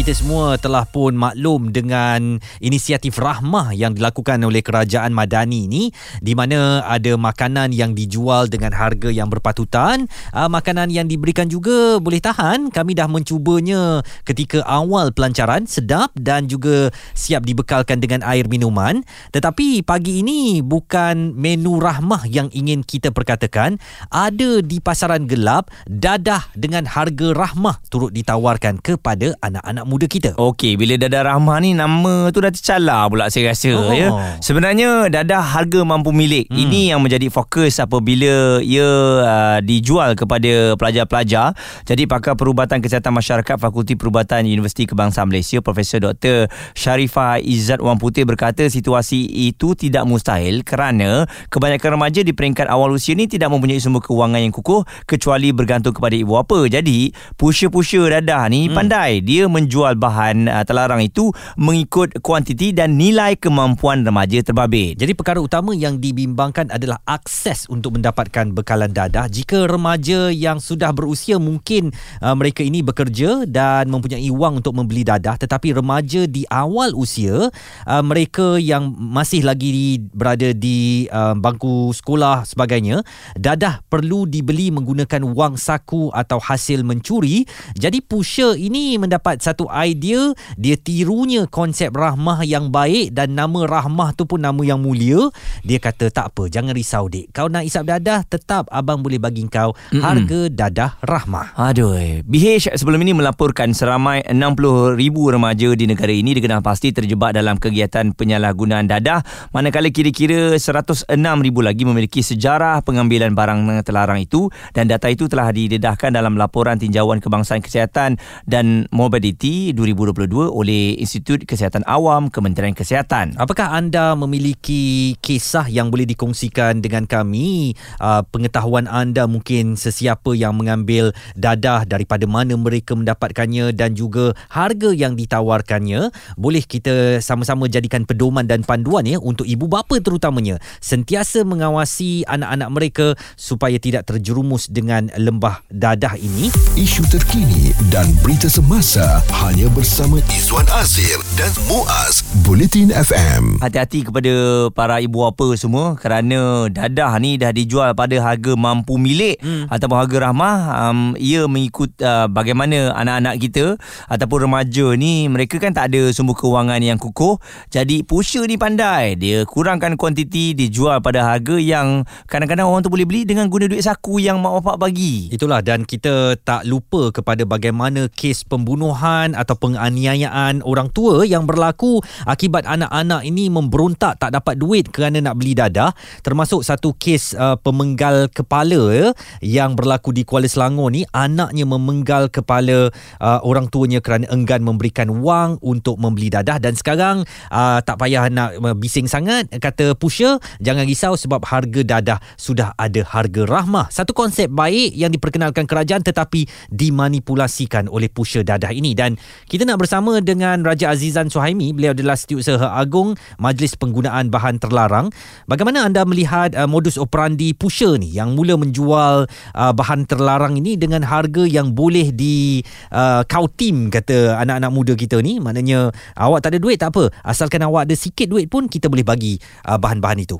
kita 0.00 0.16
semua 0.16 0.56
telah 0.56 0.88
pun 0.88 1.12
maklum 1.12 1.76
dengan 1.76 2.40
inisiatif 2.56 3.20
rahmah 3.20 3.76
yang 3.76 3.92
dilakukan 3.92 4.40
oleh 4.40 4.64
kerajaan 4.64 5.12
Madani 5.12 5.68
ini 5.68 5.92
di 6.24 6.32
mana 6.32 6.80
ada 6.88 7.20
makanan 7.20 7.76
yang 7.76 7.92
dijual 7.92 8.48
dengan 8.48 8.72
harga 8.72 9.12
yang 9.12 9.28
berpatutan. 9.28 10.08
Uh, 10.32 10.48
makanan 10.48 10.88
yang 10.88 11.04
diberikan 11.04 11.52
juga 11.52 12.00
boleh 12.00 12.16
tahan. 12.16 12.72
Kami 12.72 12.96
dah 12.96 13.12
mencubanya 13.12 14.00
ketika 14.24 14.64
awal 14.64 15.12
pelancaran 15.12 15.68
sedap 15.68 16.16
dan 16.16 16.48
juga 16.48 16.88
siap 17.12 17.44
dibekalkan 17.44 18.00
dengan 18.00 18.24
air 18.24 18.48
minuman. 18.48 19.04
Tetapi 19.36 19.84
pagi 19.84 20.24
ini 20.24 20.64
bukan 20.64 21.36
menu 21.36 21.76
rahmah 21.76 22.24
yang 22.24 22.48
ingin 22.56 22.88
kita 22.88 23.12
perkatakan. 23.12 23.76
Ada 24.08 24.64
di 24.64 24.80
pasaran 24.80 25.28
gelap 25.28 25.68
dadah 25.84 26.48
dengan 26.56 26.88
harga 26.88 27.36
rahmah 27.36 27.84
turut 27.92 28.16
ditawarkan 28.16 28.80
kepada 28.80 29.36
anak-anak 29.44 29.89
muda 29.90 30.06
kita. 30.06 30.38
Okey, 30.38 30.78
bila 30.78 30.94
Dadah 30.94 31.34
Rahmah 31.34 31.58
ni 31.58 31.74
nama 31.74 32.30
tu 32.30 32.38
dah 32.38 32.54
tercalar 32.54 33.10
pula 33.10 33.26
saya 33.26 33.50
rasa 33.50 33.74
Oh. 33.74 33.90
ya. 33.90 34.38
Sebenarnya 34.38 35.10
Dadah 35.10 35.42
harga 35.42 35.82
mampu 35.82 36.14
milik. 36.14 36.46
Hmm. 36.46 36.62
Ini 36.62 36.94
yang 36.94 37.02
menjadi 37.02 37.26
fokus 37.26 37.82
apabila 37.82 38.62
ia 38.62 38.86
uh, 38.86 39.58
dijual 39.58 40.14
kepada 40.14 40.78
pelajar-pelajar. 40.78 41.58
Jadi 41.82 42.06
pakar 42.06 42.38
perubatan 42.38 42.78
kesihatan 42.78 43.10
masyarakat 43.10 43.56
Fakulti 43.58 43.98
Perubatan 43.98 44.46
Universiti 44.46 44.86
Kebangsaan 44.86 45.26
Malaysia 45.26 45.58
Profesor 45.58 45.98
Dr. 45.98 46.46
Sharifah 46.76 47.42
Izzat 47.42 47.82
Wan 47.82 47.98
Putih 47.98 48.22
berkata 48.22 48.68
situasi 48.68 49.26
itu 49.50 49.72
tidak 49.74 50.06
mustahil 50.06 50.62
kerana 50.62 51.26
kebanyakan 51.48 51.98
remaja 51.98 52.20
di 52.20 52.36
peringkat 52.36 52.68
awal 52.68 52.92
usia 52.94 53.16
ni 53.16 53.26
tidak 53.26 53.50
mempunyai 53.50 53.80
sumber 53.80 54.04
kewangan 54.04 54.38
yang 54.38 54.54
kukuh 54.54 54.86
kecuali 55.08 55.50
bergantung 55.50 55.96
kepada 55.96 56.14
ibu 56.14 56.36
bapa. 56.36 56.68
Jadi 56.68 57.10
pusher-pusher 57.40 58.12
dadah 58.20 58.46
ni 58.52 58.68
hmm. 58.68 58.74
pandai 58.76 59.24
dia 59.24 59.48
menjual 59.48 59.69
bahan 59.70 60.50
uh, 60.50 60.64
terlarang 60.66 61.04
itu 61.04 61.30
mengikut 61.54 62.18
kuantiti 62.24 62.74
dan 62.74 62.98
nilai 62.98 63.38
kemampuan 63.38 64.02
remaja 64.02 64.42
terbabit. 64.42 64.98
Jadi 64.98 65.12
perkara 65.14 65.38
utama 65.38 65.76
yang 65.76 66.02
dibimbangkan 66.02 66.74
adalah 66.74 66.98
akses 67.06 67.70
untuk 67.70 67.94
mendapatkan 67.94 68.50
bekalan 68.50 68.90
dadah. 68.90 69.30
Jika 69.30 69.70
remaja 69.70 70.34
yang 70.34 70.58
sudah 70.58 70.90
berusia 70.90 71.38
mungkin 71.38 71.94
uh, 72.22 72.34
mereka 72.34 72.66
ini 72.66 72.82
bekerja 72.82 73.46
dan 73.46 73.88
mempunyai 73.88 74.26
wang 74.34 74.58
untuk 74.58 74.74
membeli 74.74 75.06
dadah 75.06 75.38
tetapi 75.38 75.76
remaja 75.76 76.26
di 76.26 76.44
awal 76.50 76.92
usia 76.94 77.48
uh, 77.86 78.02
mereka 78.04 78.58
yang 78.58 78.92
masih 78.96 79.46
lagi 79.46 80.00
berada 80.12 80.50
di 80.52 81.06
uh, 81.08 81.36
bangku 81.36 81.94
sekolah 81.94 82.44
sebagainya 82.48 83.02
dadah 83.38 83.84
perlu 83.86 84.26
dibeli 84.26 84.72
menggunakan 84.72 85.22
wang 85.30 85.54
saku 85.60 86.08
atau 86.10 86.40
hasil 86.40 86.82
mencuri. 86.82 87.44
Jadi 87.76 88.00
pusher 88.00 88.56
ini 88.56 88.96
mendapat 88.96 89.44
satu 89.60 89.68
idea 89.76 90.32
dia 90.56 90.80
tirunya 90.80 91.44
konsep 91.44 91.92
rahmah 91.92 92.48
yang 92.48 92.72
baik 92.72 93.12
dan 93.12 93.36
nama 93.36 93.68
rahmah 93.68 94.16
tu 94.16 94.24
pun 94.24 94.40
nama 94.40 94.56
yang 94.64 94.80
mulia. 94.80 95.28
Dia 95.68 95.76
kata 95.76 96.08
tak 96.08 96.32
apa 96.32 96.48
jangan 96.48 96.72
risau 96.72 97.12
dik. 97.12 97.36
Kau 97.36 97.52
nak 97.52 97.68
isap 97.68 97.84
dadah 97.84 98.24
tetap 98.24 98.72
abang 98.72 99.04
boleh 99.04 99.20
bagi 99.20 99.44
kau 99.52 99.76
Mm-mm. 99.92 100.00
harga 100.00 100.40
dadah 100.48 100.90
rahmah. 101.04 101.52
Aduh, 101.60 101.92
BH 102.24 102.72
sebelum 102.80 103.04
ini 103.04 103.12
melaporkan 103.12 103.76
seramai 103.76 104.24
60 104.24 104.96
ribu 104.96 105.28
remaja 105.28 105.76
di 105.76 105.84
negara 105.84 106.16
ini 106.16 106.32
dikenal 106.32 106.64
pasti 106.64 106.96
terjebak 106.96 107.36
dalam 107.36 107.60
kegiatan 107.60 108.16
penyalahgunaan 108.16 108.88
dadah 108.88 109.20
manakala 109.52 109.92
kira-kira 109.92 110.56
106 110.56 111.12
ribu 111.20 111.60
lagi 111.60 111.84
memiliki 111.84 112.24
sejarah 112.24 112.80
pengambilan 112.80 113.36
barang 113.36 113.84
terlarang 113.84 114.24
itu 114.24 114.48
dan 114.72 114.88
data 114.88 115.12
itu 115.12 115.28
telah 115.28 115.52
didedahkan 115.52 116.16
dalam 116.16 116.40
laporan 116.40 116.80
tinjauan 116.80 117.20
kebangsaan 117.20 117.60
kesihatan 117.60 118.16
dan 118.48 118.88
morbidity 118.88 119.49
2022 119.74 120.30
oleh 120.48 120.94
Institut 120.98 121.42
Kesihatan 121.44 121.82
Awam 121.86 122.30
Kementerian 122.30 122.74
Kesihatan. 122.76 123.34
Apakah 123.36 123.74
anda 123.74 124.14
memiliki 124.14 125.14
kisah 125.18 125.66
yang 125.66 125.90
boleh 125.90 126.06
dikongsikan 126.06 126.78
dengan 126.78 127.04
kami? 127.04 127.74
Uh, 127.98 128.22
pengetahuan 128.30 128.86
anda 128.86 129.26
mungkin 129.26 129.74
sesiapa 129.74 130.36
yang 130.38 130.54
mengambil 130.54 131.10
dadah 131.34 131.82
daripada 131.84 132.24
mana 132.26 132.54
mereka 132.54 132.94
mendapatkannya 132.94 133.74
dan 133.74 133.98
juga 133.98 134.36
harga 134.50 134.90
yang 134.94 135.18
ditawarkannya. 135.18 136.14
Boleh 136.38 136.62
kita 136.62 137.18
sama-sama 137.18 137.66
jadikan 137.66 138.06
pedoman 138.06 138.46
dan 138.46 138.62
panduan 138.62 139.06
ya 139.06 139.18
untuk 139.18 139.46
ibu 139.46 139.66
bapa 139.66 139.98
terutamanya. 139.98 140.62
Sentiasa 140.78 141.42
mengawasi 141.42 142.24
anak-anak 142.26 142.68
mereka 142.70 143.06
supaya 143.34 143.78
tidak 143.78 144.06
terjerumus 144.06 144.70
dengan 144.70 145.10
lembah 145.18 145.62
dadah 145.70 146.14
ini. 146.18 146.52
Isu 146.78 147.06
terkini 147.10 147.74
dan 147.90 148.06
berita 148.22 148.46
semasa 148.50 149.22
hanya 149.40 149.72
bersama 149.72 150.20
Izwan 150.28 150.68
Azir 150.68 151.16
dan 151.32 151.48
Muaz 151.64 152.20
Bulletin 152.44 152.92
FM. 152.92 153.56
Hati-hati 153.64 154.04
kepada 154.04 154.68
para 154.68 155.00
ibu 155.00 155.24
bapa 155.24 155.56
semua 155.56 155.96
kerana 155.96 156.68
dadah 156.68 157.16
ni 157.16 157.40
dah 157.40 157.48
dijual 157.48 157.96
pada 157.96 158.20
harga 158.20 158.52
mampu 158.52 159.00
milik 159.00 159.40
hmm. 159.40 159.72
ataupun 159.72 159.96
harga 159.96 160.16
rahmah 160.28 160.56
um, 160.84 161.00
ia 161.16 161.48
mengikut 161.48 161.88
uh, 162.04 162.28
bagaimana 162.28 162.92
anak-anak 162.92 163.40
kita 163.40 163.64
ataupun 164.12 164.44
remaja 164.44 164.92
ni 165.00 165.24
mereka 165.32 165.56
kan 165.56 165.72
tak 165.72 165.88
ada 165.88 166.12
sumber 166.12 166.36
kewangan 166.36 166.84
yang 166.84 167.00
kukuh 167.00 167.40
jadi 167.72 168.04
pusher 168.04 168.44
ni 168.44 168.60
pandai 168.60 169.16
dia 169.16 169.48
kurangkan 169.48 169.96
kuantiti 169.96 170.52
dijual 170.52 171.00
pada 171.00 171.24
harga 171.24 171.56
yang 171.56 172.04
kadang-kadang 172.28 172.68
orang 172.68 172.84
tu 172.84 172.92
boleh 172.92 173.08
beli 173.08 173.24
dengan 173.24 173.48
guna 173.48 173.72
duit 173.72 173.80
saku 173.80 174.20
yang 174.20 174.36
mak 174.36 174.60
bapak 174.60 174.76
bagi 174.84 175.32
Itulah 175.32 175.64
dan 175.64 175.88
kita 175.88 176.36
tak 176.44 176.68
lupa 176.68 177.08
kepada 177.08 177.48
bagaimana 177.48 178.04
kes 178.12 178.44
pembunuhan 178.44 179.29
atau 179.36 179.54
penganiayaan 179.58 180.64
orang 180.64 180.88
tua 180.90 181.22
yang 181.26 181.44
berlaku 181.44 182.00
akibat 182.24 182.64
anak-anak 182.66 183.22
ini 183.26 183.52
memberontak 183.52 184.16
tak 184.16 184.32
dapat 184.34 184.56
duit 184.56 184.88
kerana 184.88 185.20
nak 185.20 185.36
beli 185.36 185.54
dadah. 185.54 185.92
Termasuk 186.24 186.64
satu 186.64 186.96
kes 186.96 187.36
uh, 187.36 187.60
pemenggal 187.60 188.32
kepala 188.32 188.80
ya, 188.90 189.06
yang 189.44 189.76
berlaku 189.76 190.10
di 190.14 190.24
Kuala 190.24 190.48
Selangor 190.48 190.90
ni. 190.90 191.04
Anaknya 191.12 191.68
memenggal 191.68 192.32
kepala 192.32 192.88
uh, 193.20 193.40
orang 193.44 193.68
tuanya 193.68 194.00
kerana 194.00 194.24
enggan 194.32 194.64
memberikan 194.64 195.20
wang 195.20 195.60
untuk 195.60 196.00
membeli 196.00 196.32
dadah. 196.32 196.56
Dan 196.56 196.74
sekarang 196.74 197.28
uh, 197.52 197.78
tak 197.84 198.00
payah 198.00 198.32
nak 198.32 198.56
uh, 198.56 198.72
bising 198.72 199.10
sangat 199.10 199.52
kata 199.60 199.92
pusher 199.92 200.40
jangan 200.64 200.88
risau 200.88 201.12
sebab 201.14 201.44
harga 201.44 201.84
dadah 201.84 202.18
sudah 202.40 202.72
ada 202.80 203.04
harga 203.04 203.44
rahmah. 203.44 203.92
Satu 203.92 204.16
konsep 204.16 204.48
baik 204.48 204.96
yang 204.96 205.12
diperkenalkan 205.12 205.68
kerajaan 205.68 206.00
tetapi 206.00 206.48
dimanipulasikan 206.72 207.90
oleh 207.92 208.08
pusher 208.08 208.40
dadah 208.40 208.72
ini. 208.72 208.96
Dan 208.96 209.19
kita 209.46 209.66
nak 209.66 209.82
bersama 209.82 210.18
dengan 210.22 210.62
Raja 210.62 210.92
Azizan 210.92 211.28
Suhaimi. 211.28 211.72
Beliau 211.74 211.96
adalah 211.96 212.14
Setiausaha 212.14 212.76
Agung 212.76 213.18
Majlis 213.36 213.74
Penggunaan 213.74 214.28
Bahan 214.28 214.62
Terlarang. 214.62 215.10
Bagaimana 215.50 215.86
anda 215.86 216.06
melihat 216.06 216.52
uh, 216.54 216.70
modus 216.70 217.00
operandi 217.00 217.52
pusher 217.56 217.98
ni 217.98 218.12
yang 218.14 218.34
mula 218.34 218.54
menjual 218.56 219.26
uh, 219.28 219.72
bahan 219.74 220.06
terlarang 220.06 220.56
ini 220.56 220.78
dengan 220.78 221.02
harga 221.02 221.46
yang 221.46 221.74
boleh 221.74 222.14
di 222.14 222.60
uh, 222.94 223.22
kau 223.26 223.48
tim 223.50 223.90
kata 223.90 224.38
anak-anak 224.40 224.70
muda 224.70 224.92
kita 224.94 225.18
ni? 225.20 225.42
Maknanya 225.42 225.90
awak 226.18 226.44
tak 226.46 226.56
ada 226.56 226.58
duit 226.62 226.78
tak 226.78 226.94
apa. 226.94 227.10
Asalkan 227.26 227.64
awak 227.66 227.90
ada 227.90 227.94
sikit 227.96 228.30
duit 228.30 228.46
pun 228.46 228.66
kita 228.66 228.86
boleh 228.86 229.06
bagi 229.06 229.36
uh, 229.66 229.76
bahan-bahan 229.76 230.22
itu. 230.22 230.38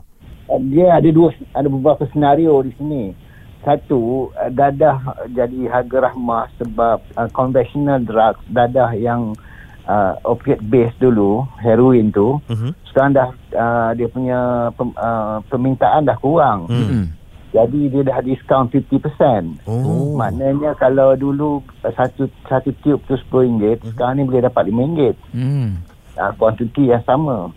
Dia 0.51 0.99
ada 0.99 1.07
dua 1.15 1.31
ada 1.55 1.71
beberapa 1.71 2.07
senario 2.11 2.59
di 2.67 2.75
sini. 2.75 3.30
Satu, 3.61 4.33
uh, 4.35 4.49
dadah 4.49 5.29
jadi 5.37 5.69
harga 5.69 6.11
rahmah 6.11 6.49
sebab 6.57 6.99
uh, 7.17 7.29
conventional 7.37 8.01
drugs, 8.01 8.41
dadah 8.49 8.97
yang 8.97 9.37
uh, 9.85 10.17
opiate 10.25 10.65
base 10.65 10.97
dulu, 10.97 11.45
heroin 11.61 12.09
tu, 12.09 12.41
uh-huh. 12.41 12.73
sekarang 12.89 13.13
dah 13.13 13.29
uh, 13.53 13.91
dia 13.93 14.09
punya 14.09 14.71
pem, 14.75 14.91
uh, 14.97 15.45
permintaan 15.51 16.09
dah 16.09 16.17
kurang. 16.17 16.67
Hmm. 16.73 16.89
hmm. 16.89 17.07
Jadi 17.51 17.91
dia 17.91 18.07
dah 18.07 18.23
diskaun 18.23 18.71
50%. 18.71 19.67
Oh. 19.67 20.15
Maknanya 20.15 20.71
kalau 20.79 21.19
dulu 21.19 21.59
satu 21.83 22.31
satu 22.47 22.71
tube 22.79 23.03
tu 23.11 23.19
RM10, 23.19 23.83
Mhm. 23.83 23.91
sekarang 23.91 24.15
ni 24.15 24.23
boleh 24.23 24.47
dapat 24.47 24.71
RM5. 24.71 25.19
Hmm. 25.35 25.83
uh, 26.15 26.31
kuantiti 26.39 26.95
yang 26.95 27.03
sama. 27.03 27.51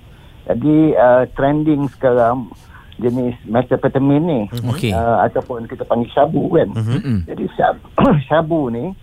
Jadi 0.50 0.98
uh, 0.98 1.30
trending 1.38 1.86
sekarang 1.94 2.50
jenis 3.02 3.34
methamphetamine 3.50 4.22
ni 4.26 4.40
Okey. 4.70 4.94
uh, 4.94 5.26
ataupun 5.26 5.66
kita 5.66 5.82
panggil 5.86 6.10
syabu 6.14 6.46
kan. 6.54 6.70
Mhm. 6.74 7.00
Hmm. 7.02 7.20
Jadi 7.26 7.46
syabu, 7.58 7.86
syabu 8.30 8.62
ni 8.70 8.94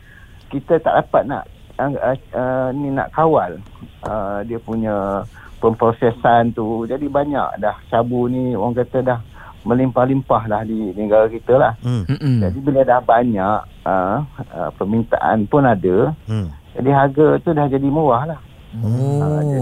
kita 0.50 0.78
tak 0.78 0.94
dapat 1.06 1.22
nak 1.26 1.42
uh, 1.78 1.90
uh, 1.90 2.16
uh, 2.34 2.68
ni 2.70 2.90
nak 2.94 3.10
kawal 3.10 3.58
uh, 4.06 4.38
dia 4.46 4.58
punya 4.62 5.26
pemprosesan 5.60 6.54
tu. 6.54 6.86
Jadi 6.86 7.06
banyak 7.06 7.58
dah 7.58 7.76
syabu 7.90 8.30
ni 8.30 8.54
orang 8.54 8.78
kata 8.78 8.98
dah 9.02 9.18
melimpah-limpah 9.60 10.48
lah 10.48 10.62
di 10.64 10.96
negara 10.96 11.28
kita 11.28 11.54
lah. 11.60 11.72
Hmm. 11.84 12.08
Hmm. 12.08 12.40
Jadi 12.40 12.58
bila 12.64 12.80
dah 12.80 13.00
banyak 13.04 13.58
uh, 13.84 14.18
uh, 14.56 14.70
permintaan 14.78 15.44
pun 15.50 15.68
ada, 15.68 16.16
Hmm. 16.24 16.48
jadi 16.72 16.90
harga 16.96 17.26
tu 17.44 17.52
dah 17.52 17.66
jadi 17.68 17.88
murah 17.90 18.24
lah. 18.24 18.40
Oh. 18.80 19.18
Ah, 19.18 19.42
jadi, 19.42 19.60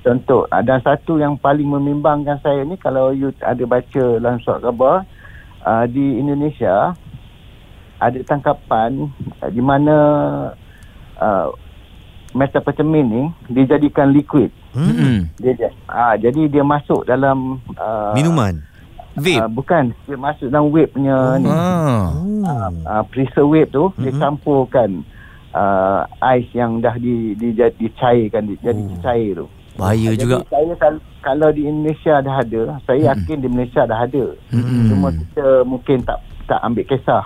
contoh 0.00 0.48
ah, 0.48 0.64
dan 0.64 0.80
satu 0.80 1.20
yang 1.20 1.36
paling 1.36 1.68
membimbangkan 1.68 2.40
saya 2.40 2.64
ni 2.64 2.76
kalau 2.80 3.12
you 3.12 3.32
ada 3.44 3.64
baca 3.68 4.04
dalam 4.16 4.40
surat 4.40 4.64
khabar 4.64 5.04
uh, 5.64 5.84
di 5.84 6.20
Indonesia 6.20 6.96
ada 8.00 8.18
tangkapan 8.24 9.12
uh, 9.44 9.50
di 9.52 9.60
mana 9.60 9.96
uh, 11.20 11.52
methamphetamine 12.32 13.08
ni 13.08 13.24
dijadikan 13.52 14.10
liquid 14.10 14.50
Hmm. 14.70 15.26
dia, 15.42 15.50
dia 15.58 15.74
ah 15.90 16.14
jadi 16.14 16.46
dia 16.46 16.62
masuk 16.62 17.02
dalam 17.02 17.58
uh, 17.74 18.14
Minuman. 18.14 18.62
Vape. 19.18 19.42
Uh, 19.42 19.50
bukan 19.50 19.90
dia 20.06 20.14
masuk 20.14 20.46
dalam 20.46 20.70
vape 20.70 20.94
punya 20.94 21.42
ni 21.42 21.50
Ah. 21.50 22.14
uh, 22.70 23.02
preserve 23.10 23.50
vape 23.50 23.74
tu 23.74 23.90
mm-hmm. 23.90 24.04
dicampurkan 24.06 25.02
uh, 25.50 26.06
ais 26.22 26.46
yang 26.54 26.78
dah 26.78 26.94
di, 27.02 27.34
di, 27.34 27.50
di 27.50 27.66
dicairkan 27.82 28.46
di, 28.46 28.54
jadi 28.62 28.78
Oh. 28.78 29.02
cair 29.02 29.42
tu. 29.42 29.46
Bahaya 29.72 30.12
Jadi 30.12 30.20
juga. 30.20 30.36
saya 30.46 30.74
kal- 30.76 31.04
kalau 31.20 31.48
di 31.50 31.62
Indonesia 31.62 32.18
dah 32.18 32.36
ada, 32.38 32.62
saya 32.82 33.00
yakin 33.10 33.38
di 33.38 33.48
Malaysia 33.48 33.82
dah 33.84 34.00
ada. 34.02 34.24
Mm-mm. 34.50 34.88
Cuma 34.88 35.08
kita 35.10 35.46
mungkin 35.62 35.96
tak 36.00 36.18
tak 36.44 36.60
ambil 36.60 36.84
kisah. 36.84 37.24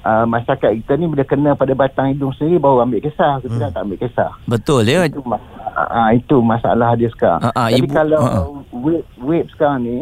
Uh, 0.00 0.24
masyarakat 0.24 0.80
kita 0.80 0.96
ni 0.96 1.04
bila 1.04 1.20
kena 1.22 1.52
pada 1.52 1.74
batang 1.74 2.08
hidung 2.08 2.32
sendiri 2.32 2.56
baru 2.56 2.80
ambil 2.80 3.00
kisah. 3.00 3.36
Kita 3.38 3.52
Hmm. 3.52 3.60
dah 3.60 3.70
tak 3.70 3.82
ambil 3.82 3.98
kisah. 3.98 4.30
Betul 4.46 4.82
ya. 4.84 5.04
Itu, 5.04 5.20
mas- 5.22 5.44
uh, 5.70 6.10
itu 6.10 6.36
masalah 6.40 6.94
dia 6.94 7.10
sekarang. 7.10 7.44
Ah, 7.44 7.52
ah, 7.54 7.68
Jadi 7.68 7.84
ibu- 7.84 7.92
kalau 7.92 8.18
ah, 8.18 8.32
ah. 8.32 8.44
vape, 8.72 9.04
vape 9.18 9.48
sekarang 9.50 9.78
ni 9.82 9.98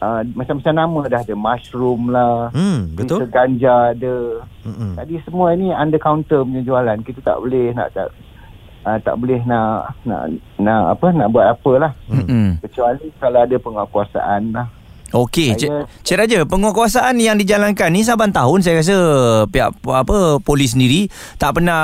uh, 0.00 0.20
macam-macam 0.34 0.74
nama 0.74 1.00
dah 1.06 1.20
ada 1.22 1.34
mushroom 1.38 2.10
lah. 2.10 2.50
Hmm, 2.50 2.90
betul. 2.90 3.22
Ganja 3.28 3.94
ada. 3.94 4.16
Mm-mm. 4.66 4.98
Jadi 4.98 5.14
semua 5.22 5.54
ni 5.54 5.70
under 5.70 5.96
counter 5.96 6.42
punya 6.42 6.60
jualan. 6.60 6.98
Kita 7.00 7.20
tak 7.22 7.36
boleh 7.38 7.70
nak 7.70 7.94
tak 7.94 8.10
uh, 8.84 8.98
tak 9.00 9.14
boleh 9.18 9.40
nak 9.48 9.96
nak 10.04 10.30
nak 10.60 10.94
apa 10.94 11.06
nak 11.10 11.28
buat 11.32 11.46
apalah. 11.50 11.92
Hmm. 12.06 12.60
Kecuali 12.60 13.08
kalau 13.18 13.40
ada 13.42 13.56
penguasaan 13.56 14.42
lah. 14.52 14.68
Okey, 15.14 15.54
Cik, 15.54 15.70
Cik 16.02 16.16
Raja, 16.18 16.42
penguasaan 16.42 17.14
yang 17.22 17.38
dijalankan 17.38 17.86
ni 17.94 18.02
saban 18.02 18.34
tahun 18.34 18.66
saya 18.66 18.82
rasa 18.82 18.96
pihak 19.46 19.78
apa 19.86 20.42
polis 20.42 20.74
sendiri 20.74 21.06
tak 21.38 21.54
pernah 21.54 21.82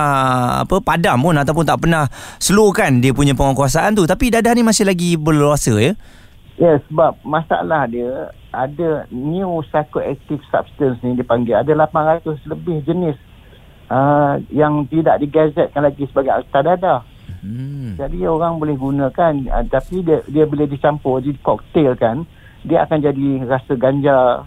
apa 0.66 0.82
padam 0.82 1.22
pun 1.22 1.38
ataupun 1.38 1.62
tak 1.62 1.78
pernah 1.78 2.10
slowkan 2.42 2.98
dia 2.98 3.14
punya 3.14 3.38
penguasaan 3.38 3.94
tu. 3.94 4.02
Tapi 4.02 4.34
dadah 4.34 4.50
ni 4.50 4.66
masih 4.66 4.82
lagi 4.82 5.14
berluasa 5.14 5.78
ya. 5.78 5.94
Ya 6.58 6.74
sebab 6.90 7.22
masalah 7.22 7.86
dia 7.86 8.34
ada 8.50 9.06
new 9.14 9.62
psychoactive 9.70 10.42
substance 10.50 10.98
ni 11.06 11.14
dipanggil 11.14 11.54
ada 11.54 11.70
800 11.86 12.34
lebih 12.50 12.82
jenis 12.82 13.14
uh, 13.90 14.38
yang 14.54 14.86
tidak 14.88 15.20
digazetkan 15.20 15.82
lagi 15.82 16.06
sebagai 16.08 16.40
akta 16.40 16.62
dadah. 16.62 17.00
Hmm. 17.42 17.98
Jadi 17.98 18.24
orang 18.24 18.62
boleh 18.62 18.76
gunakan 18.78 19.32
uh, 19.50 19.64
tapi 19.66 20.06
dia 20.06 20.22
dia 20.30 20.44
bila 20.46 20.64
dicampur 20.64 21.20
di 21.20 21.34
koktail 21.40 21.98
kan 21.98 22.24
dia 22.62 22.86
akan 22.86 22.98
jadi 23.02 23.28
rasa 23.44 23.74
ganja. 23.74 24.46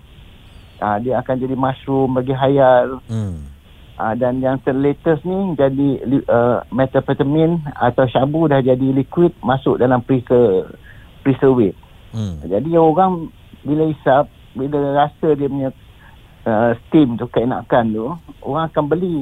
Uh, 0.84 0.98
dia 1.00 1.22
akan 1.22 1.36
jadi 1.38 1.56
mushroom 1.56 2.18
bagi 2.18 2.34
hayal. 2.34 3.00
Hmm. 3.08 3.52
Uh, 3.94 4.14
dan 4.18 4.42
yang 4.42 4.58
terlatest 4.66 5.22
ni 5.22 5.54
jadi 5.54 5.90
li- 6.02 6.26
uh, 6.26 6.66
methamphetamine 6.74 7.62
atau 7.78 8.10
syabu 8.10 8.50
dah 8.50 8.58
jadi 8.58 8.90
liquid 8.90 9.32
masuk 9.46 9.78
dalam 9.78 10.02
freezer 10.04 10.74
freezer 11.22 11.54
weight. 11.54 11.78
Hmm. 12.10 12.42
Jadi 12.46 12.74
orang 12.74 13.30
bila 13.64 13.88
hisap, 13.90 14.28
bila 14.54 15.08
rasa 15.08 15.34
dia 15.34 15.48
punya 15.48 15.72
uh, 16.48 16.72
steam 16.86 17.16
tu, 17.20 17.28
keenakan 17.32 17.86
tu, 17.92 18.06
orang 18.44 18.66
akan 18.70 18.86
beli. 18.88 19.18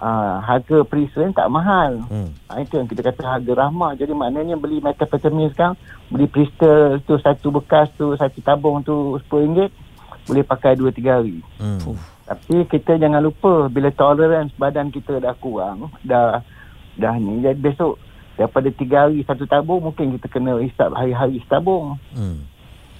Uh, 0.00 0.40
harga 0.40 0.80
ni 0.80 1.36
tak 1.36 1.52
mahal. 1.52 2.00
Hmm. 2.08 2.32
Ha, 2.48 2.64
itu 2.64 2.80
yang 2.80 2.88
kita 2.88 3.04
kata 3.04 3.20
harga 3.20 3.52
rahmah. 3.52 4.00
Jadi 4.00 4.16
maknanya 4.16 4.56
beli 4.56 4.80
methamphetamine 4.80 5.52
sekarang, 5.52 5.76
beli 6.08 6.24
pistol 6.24 7.04
tu 7.04 7.20
satu 7.20 7.52
bekas 7.52 7.92
tu, 8.00 8.16
satu 8.16 8.40
tabung 8.40 8.80
tu 8.80 9.20
RM10, 9.28 9.68
boleh 10.24 10.44
pakai 10.48 10.72
2-3 10.80 11.04
hari. 11.04 11.44
Hmm. 11.60 12.00
Tapi 12.24 12.64
kita 12.72 12.96
jangan 12.96 13.20
lupa 13.20 13.68
bila 13.68 13.92
tolerance 13.92 14.56
badan 14.56 14.88
kita 14.88 15.20
dah 15.20 15.36
kurang, 15.36 15.92
dah 16.00 16.40
dah 16.96 17.14
ni, 17.20 17.44
jadi 17.44 17.60
besok 17.60 18.00
daripada 18.40 18.72
3 18.72 19.04
hari 19.04 19.20
satu 19.28 19.44
tabung, 19.44 19.84
mungkin 19.84 20.16
kita 20.16 20.32
kena 20.32 20.56
hisap 20.64 20.96
hari-hari 20.96 21.44
setabung. 21.44 22.00
Hmm. 22.16 22.48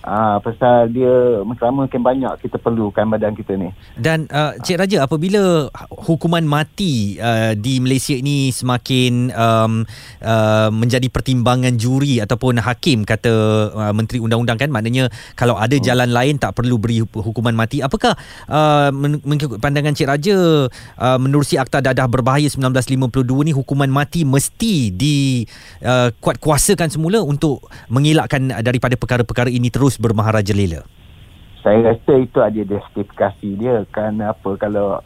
Ah, 0.00 0.40
pasal 0.40 0.88
dia 0.96 1.44
makin 1.44 2.00
banyak 2.00 2.32
kita 2.40 2.56
perlukan 2.56 3.04
badan 3.04 3.36
kita 3.36 3.52
ni. 3.52 3.68
Dan 4.00 4.24
uh, 4.32 4.56
Cik 4.56 4.80
Raja 4.80 5.04
apabila 5.04 5.68
hukuman 5.92 6.40
mati 6.40 7.20
uh, 7.20 7.52
di 7.52 7.84
Malaysia 7.84 8.16
ini 8.16 8.48
semakin 8.48 9.28
um, 9.28 9.84
uh, 10.24 10.72
menjadi 10.72 11.04
pertimbangan 11.12 11.76
juri 11.76 12.16
ataupun 12.16 12.64
hakim 12.64 13.04
kata 13.04 13.32
uh, 13.76 13.92
Menteri 13.92 14.24
Undang-Undang 14.24 14.56
kan? 14.56 14.72
Maknanya 14.72 15.12
kalau 15.36 15.60
ada 15.60 15.76
jalan 15.76 16.08
lain 16.08 16.40
tak 16.40 16.56
perlu 16.56 16.80
beri 16.80 17.04
hu- 17.04 17.20
hukuman 17.20 17.52
mati. 17.52 17.84
Apakah 17.84 18.16
uh, 18.48 18.88
men- 18.96 19.20
mengikut 19.20 19.60
pandangan 19.60 19.92
Cik 19.92 20.08
Raja 20.08 20.64
uh, 20.96 21.18
menerusi 21.20 21.60
Akta 21.60 21.84
Dadah 21.84 22.08
Berbahaya 22.08 22.48
1952 22.48 23.20
ni 23.44 23.52
hukuman 23.52 23.92
mati 23.92 24.24
mesti 24.24 24.96
di 24.96 25.44
uh, 25.84 26.08
kuat 26.24 26.40
kuasakan 26.40 26.88
semula 26.88 27.20
untuk 27.20 27.68
mengelakkan 27.92 28.48
daripada 28.64 28.96
perkara-perkara 28.96 29.52
ini 29.52 29.68
terus 29.68 29.89
bermaharajalela. 29.98 30.86
Saya 31.60 31.92
rasa 31.92 32.12
itu 32.16 32.38
ada 32.40 32.60
justifikasi 32.60 33.48
dia 33.56 33.84
kerana 33.92 34.32
apa 34.32 34.56
kalau 34.56 35.00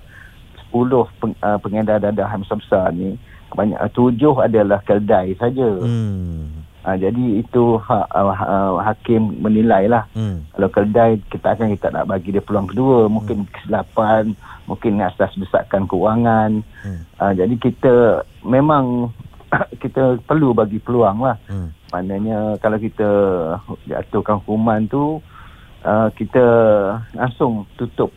10 0.71 1.07
peng, 1.23 1.35
uh, 1.43 1.59
pengedar 1.63 2.03
dadah 2.03 2.27
yang 2.31 2.43
besar-besar 2.43 2.91
ni 2.95 3.15
banyak 3.55 3.79
uh, 3.79 3.91
tujuh 3.95 4.35
adalah 4.43 4.83
keldai 4.83 5.39
saja. 5.39 5.79
Hmm. 5.79 6.67
Uh, 6.85 6.97
jadi 7.01 7.41
itu 7.41 7.81
ha, 7.89 8.05
uh, 8.13 8.35
uh, 8.35 8.77
hakim 8.85 9.41
menilai 9.41 9.89
lah. 9.89 10.05
Hmm. 10.13 10.45
Kalau 10.53 10.69
keldai 10.69 11.23
kita 11.33 11.57
akan 11.57 11.73
kita 11.73 11.89
nak 11.95 12.11
bagi 12.11 12.35
dia 12.35 12.45
peluang 12.45 12.69
kedua, 12.69 13.09
mungkin 13.09 13.49
kesilapan, 13.49 14.37
mungkin 14.69 15.01
asas 15.01 15.33
besakan 15.39 15.89
keuangan. 15.89 16.61
Hmm. 16.83 17.03
Uh, 17.17 17.33
jadi 17.33 17.55
kita 17.57 17.95
memang 18.45 19.15
kita 19.83 20.19
perlu 20.25 20.55
bagi 20.57 20.79
peluang 20.81 21.19
lah. 21.23 21.37
Hmm. 21.51 21.71
Maknanya 21.95 22.59
kalau 22.59 22.79
kita 22.79 23.11
jatuhkan 23.87 24.43
hukuman 24.43 24.87
tu 24.91 25.23
uh, 25.87 26.09
kita 26.17 26.47
langsung 27.15 27.69
tutup 27.79 28.11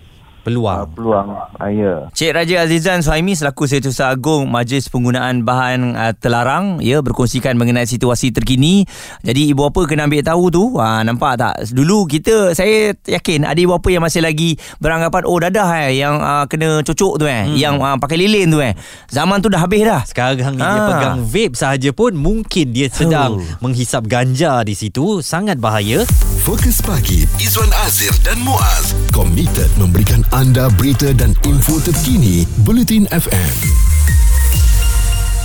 uh, 0.48 0.50
Peluang. 0.50 0.88
peluang 0.96 1.28
uh, 1.60 1.68
ya. 1.68 1.94
Cik 2.16 2.32
Raja 2.32 2.56
Azizan 2.64 3.04
Suhaimi 3.04 3.36
selaku 3.36 3.68
Setiausaha 3.68 4.10
Agung 4.10 4.48
Majlis 4.48 4.88
Penggunaan 4.88 5.44
Bahan 5.44 5.94
uh, 5.94 6.14
Terlarang 6.16 6.80
ya 6.80 7.04
berkongsikan 7.04 7.60
mengenai 7.60 7.84
situasi 7.84 8.32
terkini. 8.32 8.88
Jadi 9.22 9.52
ibu 9.52 9.68
bapa 9.68 9.84
kena 9.84 10.08
ambil 10.08 10.24
tahu 10.24 10.48
tu. 10.48 10.64
Ha, 10.80 11.04
nampak 11.04 11.36
tak? 11.36 11.68
Dulu 11.68 12.08
kita 12.08 12.56
saya 12.56 12.96
yakin 13.04 13.44
ada 13.44 13.60
ibu 13.60 13.76
bapa 13.76 13.92
yang 13.92 14.02
masih 14.02 14.24
lagi 14.24 14.56
beranggapan 14.80 15.28
oh 15.28 15.38
dadah 15.38 15.68
eh 15.84 16.00
yang 16.00 16.16
uh, 16.18 16.48
kena 16.48 16.80
cocok 16.80 17.14
tu 17.20 17.26
eh, 17.28 17.44
hmm. 17.44 17.56
yang 17.60 17.76
uh, 17.78 18.00
pakai 18.00 18.16
lilin 18.16 18.48
tu 18.48 18.64
eh. 18.64 18.72
Zaman 19.12 19.44
tu 19.44 19.52
dah 19.52 19.60
habis 19.60 19.84
dah. 19.84 20.02
Sekarang 20.08 20.56
ni 20.56 20.64
dia 20.64 20.78
Ah. 20.78 20.88
pegang 20.88 21.18
vape 21.24 21.54
sahaja 21.54 21.90
pun 21.92 22.16
mungkin 22.16 22.72
dia 22.72 22.88
sedang 22.88 23.16
Oh. 23.28 23.44
menghisap 23.60 24.06
ganja 24.06 24.62
di 24.62 24.72
situ 24.72 25.20
sangat 25.20 25.58
bahaya. 25.58 26.06
Fokus 26.40 26.80
pagi 26.80 27.26
Izwan 27.38 27.68
Azir 27.84 28.14
dan 28.22 28.40
Muaz 28.40 28.96
komited 29.10 29.68
memberikan 29.76 30.22
anda 30.38 30.70
berita 30.78 31.10
dan 31.18 31.34
info 31.50 31.82
terkini 31.82 32.46
Bulletin 32.62 33.10
FM. 33.10 33.58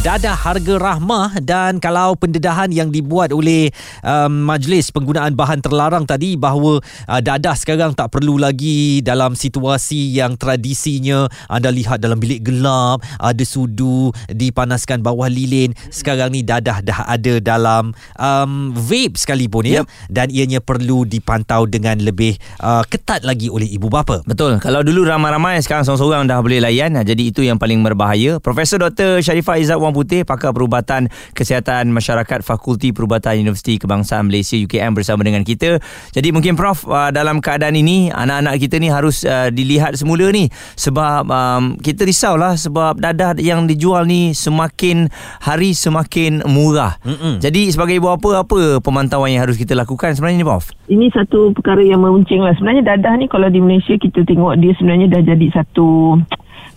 Dadah 0.02 0.34
harga 0.34 0.82
rahmah 0.82 1.38
dan 1.46 1.78
kalau 1.78 2.18
pendedahan 2.18 2.74
yang 2.74 2.90
dibuat 2.90 3.30
oleh 3.30 3.70
um, 4.02 4.50
Majlis 4.50 4.90
Penggunaan 4.90 5.38
Bahan 5.38 5.62
Terlarang 5.62 6.10
tadi 6.10 6.34
bahawa 6.34 6.82
uh, 7.06 7.20
dadah 7.22 7.54
sekarang 7.54 7.94
tak 7.94 8.10
perlu 8.10 8.34
lagi 8.34 8.98
dalam 8.98 9.38
situasi 9.38 10.10
yang 10.18 10.34
tradisinya 10.34 11.30
anda 11.46 11.70
lihat 11.70 12.02
dalam 12.02 12.18
bilik 12.18 12.42
gelap 12.42 12.98
ada 13.22 13.46
sudu 13.46 14.10
dipanaskan 14.26 15.06
bawah 15.06 15.30
lilin 15.30 15.70
sekarang 15.94 16.34
ni 16.34 16.42
dadah 16.42 16.82
dah 16.82 17.06
ada 17.06 17.38
dalam 17.38 17.94
um, 18.18 18.74
vape 18.74 19.14
sekalipun 19.14 19.70
ya 19.70 19.86
Yep. 19.86 19.86
dan 20.10 20.26
ianya 20.34 20.58
perlu 20.58 21.06
dipantau 21.06 21.70
dengan 21.70 22.02
lebih 22.02 22.34
uh, 22.58 22.82
ketat 22.90 23.22
lagi 23.22 23.46
oleh 23.48 23.70
ibu 23.70 23.86
bapa. 23.86 24.26
Betul. 24.26 24.58
Kalau 24.58 24.82
dulu 24.82 25.06
ramai-ramai 25.06 25.62
sekarang 25.62 25.86
seorang-seorang 25.86 26.26
dah 26.26 26.42
boleh 26.42 26.58
layan. 26.58 26.98
Jadi 27.06 27.30
itu 27.30 27.46
yang 27.46 27.56
paling 27.56 27.78
berbahaya. 27.80 28.42
Profesor 28.42 28.82
Dr. 28.82 29.22
Sharifah 29.22 29.56
Izzat 29.62 29.78
Wang 29.92 30.08
Putih, 30.08 30.24
pakar 30.24 30.56
perubatan 30.56 31.12
kesihatan 31.36 31.92
masyarakat 31.92 32.40
Fakulti 32.40 32.96
Perubatan 32.96 33.36
Universiti 33.36 33.76
Kebangsaan 33.76 34.32
Malaysia 34.32 34.56
UKM 34.56 34.96
bersama 34.96 35.20
dengan 35.20 35.44
kita. 35.44 35.84
Jadi 36.16 36.32
mungkin 36.32 36.56
Prof 36.56 36.88
uh, 36.88 37.12
dalam 37.12 37.44
keadaan 37.44 37.76
ini 37.76 38.08
anak-anak 38.08 38.56
kita 38.56 38.80
ni 38.80 38.88
harus 38.88 39.28
uh, 39.28 39.52
dilihat 39.52 40.00
semula 40.00 40.32
ni 40.32 40.48
sebab 40.80 41.28
um, 41.28 41.76
kita 41.76 42.08
risaulah 42.08 42.56
sebab 42.56 42.96
dadah 42.96 43.36
yang 43.36 43.68
dijual 43.68 44.08
ni 44.08 44.32
semakin 44.32 45.12
hari 45.44 45.76
semakin 45.76 46.40
murah. 46.48 46.96
Mm-mm. 47.04 47.44
Jadi 47.44 47.68
sebagai 47.68 48.00
ibu 48.00 48.08
apa 48.08 48.48
apa 48.48 48.80
pemantauan 48.80 49.28
yang 49.28 49.44
harus 49.44 49.60
kita 49.60 49.76
lakukan 49.76 50.16
sebenarnya 50.16 50.40
ni 50.40 50.48
Prof? 50.48 50.72
ini 50.92 51.08
satu 51.08 51.56
perkara 51.56 51.80
yang 51.80 52.04
meruncing 52.04 52.44
lah. 52.44 52.52
Sebenarnya 52.52 52.96
dadah 52.96 53.16
ni 53.16 53.26
kalau 53.28 53.48
di 53.48 53.64
Malaysia 53.64 53.96
kita 53.96 54.28
tengok 54.28 54.60
dia 54.60 54.72
sebenarnya 54.76 55.08
dah 55.08 55.22
jadi 55.24 55.46
satu 55.52 56.20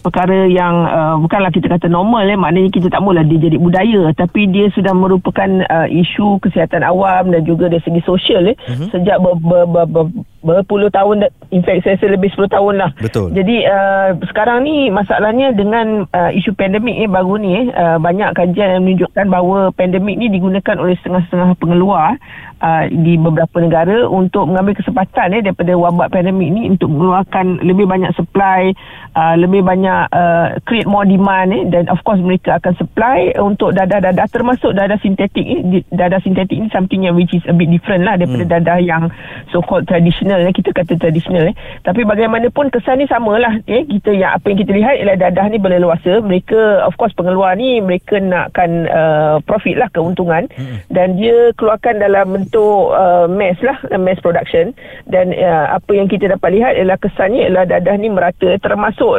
perkara 0.05 0.45
yang 0.45 0.85
uh, 0.85 1.17
bukanlah 1.17 1.49
kita 1.49 1.65
kata 1.65 1.89
normal 1.89 2.29
eh. 2.29 2.37
Maknanya 2.37 2.69
kita 2.69 2.93
tak 2.93 3.01
maulah 3.01 3.25
dia 3.25 3.41
jadi 3.41 3.57
budaya. 3.57 4.13
Tapi 4.13 4.45
dia 4.53 4.69
sudah 4.69 4.93
merupakan 4.93 5.49
uh, 5.65 5.89
isu 5.89 6.37
kesihatan 6.45 6.85
awam 6.85 7.33
dan 7.33 7.41
juga 7.41 7.65
dari 7.65 7.81
segi 7.81 8.05
sosial 8.05 8.53
eh. 8.53 8.55
Uh-huh. 8.69 8.93
sejak 8.93 9.17
ber, 9.17 9.33
ber, 9.41 9.65
ber, 9.65 9.85
ber, 9.89 10.05
berpuluh 10.45 10.93
tahun 10.93 11.25
in 11.49 11.65
fact 11.65 11.89
saya 11.89 11.97
lebih 12.05 12.29
10 12.37 12.53
tahun 12.53 12.73
lah 12.77 12.89
Betul. 13.01 13.33
jadi 13.33 13.57
uh, 13.65 14.09
sekarang 14.29 14.61
ni 14.61 14.93
masalahnya 14.93 15.49
dengan 15.57 16.05
uh, 16.13 16.31
isu 16.31 16.53
pandemik 16.53 17.01
eh 17.01 17.09
baru 17.09 17.41
ni 17.41 17.65
eh 17.65 17.67
uh, 17.73 17.97
banyak 17.97 18.37
kajian 18.37 18.77
yang 18.77 18.83
menunjukkan 18.85 19.25
bahawa 19.25 19.73
pandemik 19.73 20.15
ni 20.21 20.29
digunakan 20.29 20.77
oleh 20.77 20.93
setengah-setengah 21.01 21.57
pengeluar 21.57 22.21
uh, 22.61 22.85
di 22.93 23.17
beberapa 23.17 23.57
negara 23.57 24.05
untuk 24.05 24.45
mengambil 24.45 24.77
kesempatan 24.77 25.33
eh 25.33 25.41
daripada 25.41 25.73
wabak 25.73 26.13
pandemik 26.13 26.49
ni 26.53 26.69
untuk 26.69 26.93
mengeluarkan 26.93 27.65
lebih 27.65 27.89
banyak 27.89 28.13
supply 28.13 28.69
uh, 29.17 29.33
lebih 29.39 29.65
banyak 29.65 30.13
uh, 30.13 30.61
create 30.69 30.85
more 30.85 31.07
demand 31.07 31.49
eh 31.49 31.63
dan 31.73 31.89
of 31.89 31.97
course 32.05 32.21
mereka 32.21 32.61
akan 32.61 32.77
supply 32.77 33.33
untuk 33.41 33.73
dadah-dadah 33.73 34.29
termasuk 34.29 34.77
dadah 34.77 35.01
sintetik 35.01 35.45
eh 35.45 35.81
dadah 35.89 36.21
sintetik 36.21 36.61
ni 36.61 36.69
something 36.69 37.01
yang 37.01 37.17
which 37.17 37.33
is 37.33 37.43
a 37.49 37.53
bit 37.55 37.71
different 37.71 38.05
lah 38.05 38.13
daripada 38.19 38.45
hmm. 38.45 38.53
dadah 38.61 38.77
yang 38.83 39.03
so 39.49 39.63
called 39.65 39.87
traditional 39.89 40.34
tradisional 40.35 40.51
eh 40.51 40.55
kita 40.55 40.69
kata 40.75 40.93
tradisional 40.99 41.43
eh. 41.51 41.55
Tapi 41.83 42.01
bagaimanapun 42.03 42.67
kesan 42.71 42.99
ni 42.99 43.07
samalah 43.07 43.53
eh. 43.65 43.83
Kita 43.87 44.11
yang 44.11 44.35
apa 44.35 44.45
yang 44.51 44.59
kita 44.59 44.71
lihat 44.75 44.95
ialah 44.99 45.17
dadah 45.19 45.45
ni 45.49 45.57
berleluasa. 45.59 46.19
Mereka 46.23 46.83
of 46.83 46.95
course 46.99 47.15
pengeluar 47.15 47.55
ni 47.55 47.79
mereka 47.79 48.19
nakkan 48.19 48.87
uh, 48.91 49.35
profit 49.47 49.79
lah 49.79 49.87
keuntungan. 49.91 50.47
Hmm. 50.55 50.77
dan 50.91 51.17
dia 51.19 51.51
keluarkan 51.59 51.99
dalam 51.99 52.31
bentuk 52.31 52.93
uh, 52.93 53.27
mass 53.27 53.57
lah 53.63 53.77
mass 53.97 54.19
production. 54.19 54.75
Dan 55.07 55.31
uh, 55.31 55.75
apa 55.79 55.91
yang 55.95 56.07
kita 56.11 56.31
dapat 56.31 56.59
lihat 56.59 56.73
ialah 56.79 56.97
kesannya 56.99 57.47
ialah 57.47 57.65
dadah 57.67 57.95
ni 57.95 58.07
merata. 58.11 58.59
Termasuk 58.59 59.13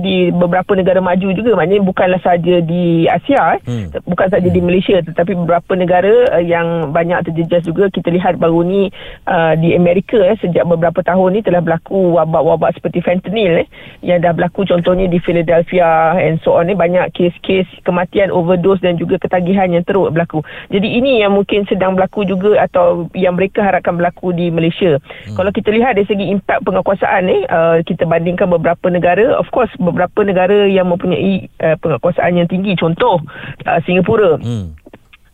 di 0.00 0.32
beberapa 0.32 0.72
negara 0.76 1.00
maju 1.02 1.28
juga. 1.32 1.56
Maknanya 1.58 1.84
bukanlah 1.84 2.20
saja 2.22 2.60
di 2.64 3.04
Asia 3.08 3.58
eh. 3.58 3.60
Hmm. 3.62 3.86
bukan 4.08 4.28
saja 4.28 4.48
hmm. 4.48 4.56
di 4.56 4.60
Malaysia 4.62 4.96
tetapi 5.02 5.32
beberapa 5.36 5.72
negara 5.76 6.38
uh, 6.38 6.44
yang 6.44 6.92
banyak 6.94 7.28
terjejas 7.28 7.66
juga. 7.66 7.88
Kita 7.92 8.08
lihat 8.08 8.38
baru 8.38 8.64
ni 8.64 8.88
uh, 9.26 9.54
di 9.58 9.74
Amerika 9.74 10.22
eh 10.22 10.38
sejak 10.38 10.61
sejak 10.62 10.78
beberapa 10.78 11.02
tahun 11.02 11.28
ni 11.34 11.40
telah 11.42 11.58
berlaku 11.58 12.14
wabak-wabak 12.14 12.78
seperti 12.78 13.02
fentanyl 13.02 13.66
eh, 13.66 13.68
yang 14.06 14.22
dah 14.22 14.30
berlaku 14.30 14.62
contohnya 14.62 15.10
di 15.10 15.18
Philadelphia 15.18 16.14
and 16.22 16.38
so 16.46 16.54
on 16.54 16.70
ni 16.70 16.74
eh, 16.74 16.78
banyak 16.78 17.10
kes-kes 17.18 17.66
kematian 17.82 18.30
overdose 18.30 18.78
dan 18.78 18.94
juga 18.94 19.18
ketagihan 19.18 19.74
yang 19.74 19.82
teruk 19.82 20.14
berlaku. 20.14 20.46
Jadi 20.70 20.86
ini 20.86 21.18
yang 21.18 21.34
mungkin 21.34 21.66
sedang 21.66 21.98
berlaku 21.98 22.22
juga 22.22 22.62
atau 22.62 23.10
yang 23.18 23.34
mereka 23.34 23.66
harapkan 23.66 23.98
berlaku 23.98 24.30
di 24.30 24.54
Malaysia. 24.54 25.02
Hmm. 25.26 25.34
Kalau 25.34 25.50
kita 25.50 25.74
lihat 25.74 25.98
dari 25.98 26.06
segi 26.06 26.30
impak 26.30 26.62
penguasaan 26.62 27.22
ni, 27.26 27.42
uh, 27.50 27.82
kita 27.82 28.06
bandingkan 28.06 28.46
beberapa 28.46 28.86
negara, 28.86 29.34
of 29.34 29.50
course 29.50 29.72
beberapa 29.82 30.22
negara 30.22 30.70
yang 30.70 30.86
mempunyai 30.86 31.50
uh, 31.58 31.74
penguasaan 31.82 32.38
yang 32.38 32.46
tinggi 32.46 32.78
contoh 32.78 33.18
uh, 33.66 33.78
Singapura. 33.82 34.38
Hmm 34.38 34.81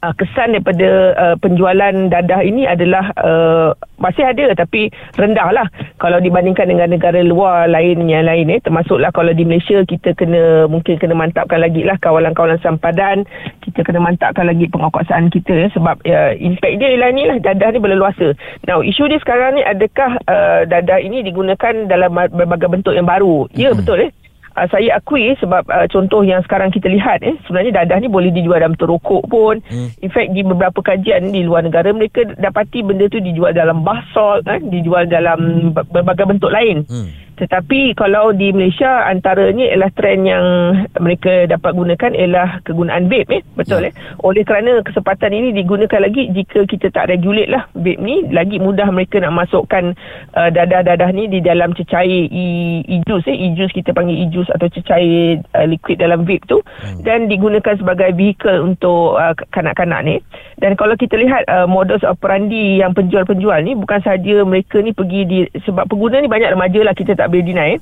uh, 0.03 0.15
kesan 0.15 0.55
daripada 0.55 0.89
uh, 1.17 1.37
penjualan 1.41 1.95
dadah 2.11 2.41
ini 2.43 2.65
adalah 2.65 3.11
uh, 3.19 3.75
masih 3.99 4.25
ada 4.27 4.55
tapi 4.55 4.91
rendah 5.19 5.49
lah. 5.51 5.67
Kalau 5.99 6.23
dibandingkan 6.23 6.71
dengan 6.71 6.95
negara 6.95 7.19
luar 7.23 7.67
lain 7.67 8.07
yang 8.07 8.27
lain 8.27 8.55
eh 8.55 8.63
termasuklah 8.63 9.11
kalau 9.11 9.35
di 9.35 9.43
Malaysia 9.43 9.83
kita 9.83 10.15
kena 10.15 10.71
mungkin 10.71 10.99
kena 10.99 11.19
mantapkan 11.19 11.59
lagi 11.59 11.83
lah 11.83 11.99
kawalan-kawalan 11.99 12.63
sampadan. 12.63 13.27
Kita 13.63 13.83
kena 13.83 13.99
mantapkan 13.99 14.47
lagi 14.47 14.71
penguasaan 14.71 15.31
kita 15.35 15.69
eh, 15.69 15.71
sebab 15.75 15.99
uh, 16.07 16.33
impact 16.39 16.75
dia 16.79 16.89
ialah 16.95 17.11
ni 17.11 17.23
lah 17.27 17.39
dadah 17.43 17.69
ni 17.75 17.79
berleluasa. 17.83 18.35
Now 18.71 18.81
isu 18.87 19.11
dia 19.11 19.19
sekarang 19.19 19.59
ni 19.59 19.63
adakah 19.67 20.19
uh, 20.31 20.61
dadah 20.71 21.03
ini 21.03 21.27
digunakan 21.27 21.91
dalam 21.91 22.15
berbagai 22.15 22.71
bentuk 22.71 22.95
yang 22.95 23.07
baru? 23.07 23.51
Ya 23.59 23.75
hmm. 23.75 23.79
betul 23.83 23.99
eh 24.07 24.11
uh, 24.59 24.69
saya 24.69 24.99
akui 24.99 25.39
sebab 25.39 25.63
uh, 25.71 25.87
contoh 25.87 26.27
yang 26.27 26.43
sekarang 26.43 26.75
kita 26.75 26.91
lihat 26.91 27.23
eh 27.23 27.39
sebenarnya 27.47 27.85
dadah 27.85 27.99
ni 28.03 28.09
boleh 28.11 28.35
dijual 28.35 28.59
dalam 28.59 28.75
terokok 28.75 29.23
pun 29.31 29.63
hmm. 29.63 30.03
in 30.03 30.11
fact 30.11 30.35
di 30.35 30.43
beberapa 30.43 30.83
kajian 30.83 31.31
di 31.31 31.47
luar 31.47 31.63
negara 31.63 31.95
mereka 31.95 32.27
dapati 32.37 32.83
benda 32.83 33.07
tu 33.07 33.23
dijual 33.23 33.55
dalam 33.55 33.87
basol 33.87 34.43
kan 34.43 34.59
dijual 34.67 35.07
dalam 35.07 35.71
berbagai 35.73 36.27
bentuk 36.27 36.51
lain 36.51 36.83
hmm. 36.91 37.28
Tetapi 37.39 37.95
kalau 37.95 38.35
di 38.35 38.51
Malaysia 38.51 39.07
antaranya 39.07 39.65
ialah 39.71 39.91
trend 39.95 40.23
yang 40.27 40.45
mereka 40.99 41.47
dapat 41.47 41.73
gunakan 41.75 42.13
ialah 42.15 42.49
kegunaan 42.67 43.09
vape 43.09 43.31
eh. 43.31 43.43
Betul 43.55 43.89
ya. 43.89 43.91
eh? 43.91 43.93
Oleh 44.23 44.43
kerana 44.43 44.83
kesempatan 44.85 45.33
ini 45.33 45.55
digunakan 45.55 46.03
lagi 46.03 46.29
jika 46.35 46.67
kita 46.67 46.91
tak 46.91 47.09
regulate 47.11 47.51
lah 47.51 47.67
vape 47.75 47.99
ni. 48.03 48.27
Lagi 48.31 48.59
mudah 48.59 48.91
mereka 48.91 49.19
nak 49.23 49.35
masukkan 49.35 49.95
uh, 50.35 50.51
dadah-dadah 50.51 51.11
ni 51.15 51.31
di 51.31 51.39
dalam 51.41 51.73
cecair 51.73 52.29
e-juice 52.29 53.29
eh. 53.31 53.37
E-juice 53.49 53.75
kita 53.75 53.95
panggil 53.95 54.29
e-juice 54.29 54.51
atau 54.53 54.69
cecair 54.69 55.41
uh, 55.57 55.67
liquid 55.67 55.99
dalam 55.99 56.27
vape 56.29 56.45
tu. 56.47 56.59
Hmm. 56.79 57.03
dan 57.03 57.27
digunakan 57.27 57.75
sebagai 57.79 58.15
vehicle 58.15 58.63
untuk 58.63 59.19
uh, 59.19 59.35
kanak-kanak 59.55 60.01
ni. 60.05 60.17
Dan 60.59 60.75
kalau 60.75 60.95
kita 60.99 61.15
lihat 61.15 61.47
uh, 61.47 61.67
modus 61.67 62.03
operandi 62.03 62.83
yang 62.83 62.95
penjual-penjual 62.95 63.63
ni 63.63 63.79
bukan 63.79 64.03
saja 64.03 64.43
mereka 64.43 64.83
ni 64.83 64.91
pergi 64.91 65.21
di 65.27 65.39
sebab 65.63 65.87
pengguna 65.87 66.23
ni 66.23 66.31
banyak 66.31 66.55
remaja 66.55 66.81
lah 66.83 66.95
kita 66.95 67.15
tak 67.15 67.28
tak 67.29 67.37
boleh 67.37 67.45
deny 67.45 67.73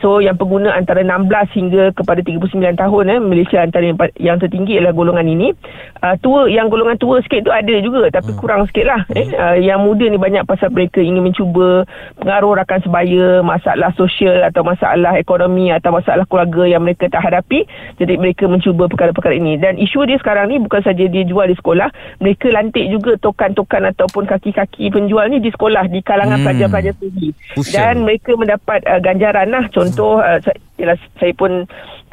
so 0.00 0.24
yang 0.24 0.36
pengguna 0.40 0.72
antara 0.72 1.04
16 1.04 1.28
hingga 1.56 1.84
kepada 1.92 2.24
39 2.24 2.56
tahun 2.80 3.04
eh 3.12 3.20
Malaysia 3.20 3.60
antara 3.60 3.84
yang, 3.84 3.96
yang 4.16 4.36
tertinggi 4.40 4.80
adalah 4.80 4.96
golongan 4.96 5.28
ini. 5.28 5.52
Uh, 6.00 6.16
tua 6.20 6.48
yang 6.48 6.68
golongan 6.68 7.00
tua 7.00 7.20
sikit 7.24 7.48
tu 7.48 7.52
ada 7.52 7.74
juga 7.80 8.08
tapi 8.12 8.32
hmm. 8.32 8.40
kurang 8.40 8.68
sikit 8.68 8.84
lah 8.84 9.00
eh. 9.16 9.32
uh, 9.32 9.56
yang 9.56 9.80
muda 9.84 10.04
ni 10.08 10.20
banyak 10.20 10.44
pasal 10.44 10.68
mereka 10.68 11.00
ingin 11.00 11.24
mencuba 11.24 11.88
pengaruh 12.20 12.60
rakan 12.60 12.80
sebaya 12.84 13.40
masalah 13.40 13.90
sosial 13.96 14.44
atau 14.44 14.60
masalah 14.60 15.16
ekonomi 15.16 15.72
atau 15.72 15.92
masalah 15.92 16.28
keluarga 16.28 16.68
yang 16.68 16.84
mereka 16.84 17.08
tak 17.08 17.24
hadapi. 17.24 17.64
Jadi 17.96 18.20
mereka 18.20 18.48
mencuba 18.48 18.88
perkara-perkara 18.88 19.36
ini. 19.36 19.56
Dan 19.56 19.80
isu 19.80 20.04
dia 20.08 20.20
sekarang 20.20 20.52
ni 20.52 20.60
bukan 20.60 20.84
saja 20.84 21.04
dia 21.08 21.24
jual 21.24 21.48
di 21.48 21.56
sekolah 21.56 21.88
mereka 22.20 22.52
lantik 22.52 22.84
juga 22.92 23.16
tokan-tokan 23.20 23.92
ataupun 23.96 24.28
kaki-kaki 24.28 24.92
penjual 24.92 25.24
ni 25.28 25.40
di 25.40 25.48
sekolah 25.48 25.88
di 25.88 26.00
kalangan 26.04 26.40
hmm. 26.40 26.44
pelajar-pelajar 26.44 26.94
tinggi 27.00 27.30
dan 27.72 28.04
mereka 28.04 28.36
mendapat 28.36 28.85
uh, 28.86 29.00
ganjaran 29.02 29.50
lah. 29.50 29.66
Contoh 29.74 30.22
uh, 30.22 30.38
saya, 30.76 30.96
saya 31.18 31.32
pun 31.32 31.64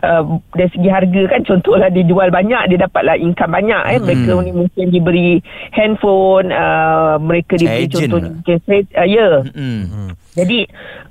uh, 0.04 0.24
dari 0.54 0.70
segi 0.76 0.90
harga 0.92 1.22
kan 1.32 1.42
contohlah 1.48 1.88
dia 1.90 2.04
jual 2.04 2.30
banyak 2.30 2.62
dia 2.70 2.78
dapatlah 2.84 3.16
income 3.16 3.56
banyak 3.56 3.82
eh 3.88 3.98
hmm. 3.98 4.06
mereka 4.06 4.32
ni 4.44 4.52
mungkin 4.52 4.86
diberi 4.92 5.32
handphone 5.72 6.52
uh, 6.52 7.16
mereka 7.18 7.56
diberi 7.56 7.88
Agent 7.88 8.12
contoh 8.12 8.20
mungkin 8.22 8.58
uh, 8.60 9.08
ya 9.08 9.08
yeah. 9.08 9.34
hmm. 9.48 10.10
jadi 10.36 10.60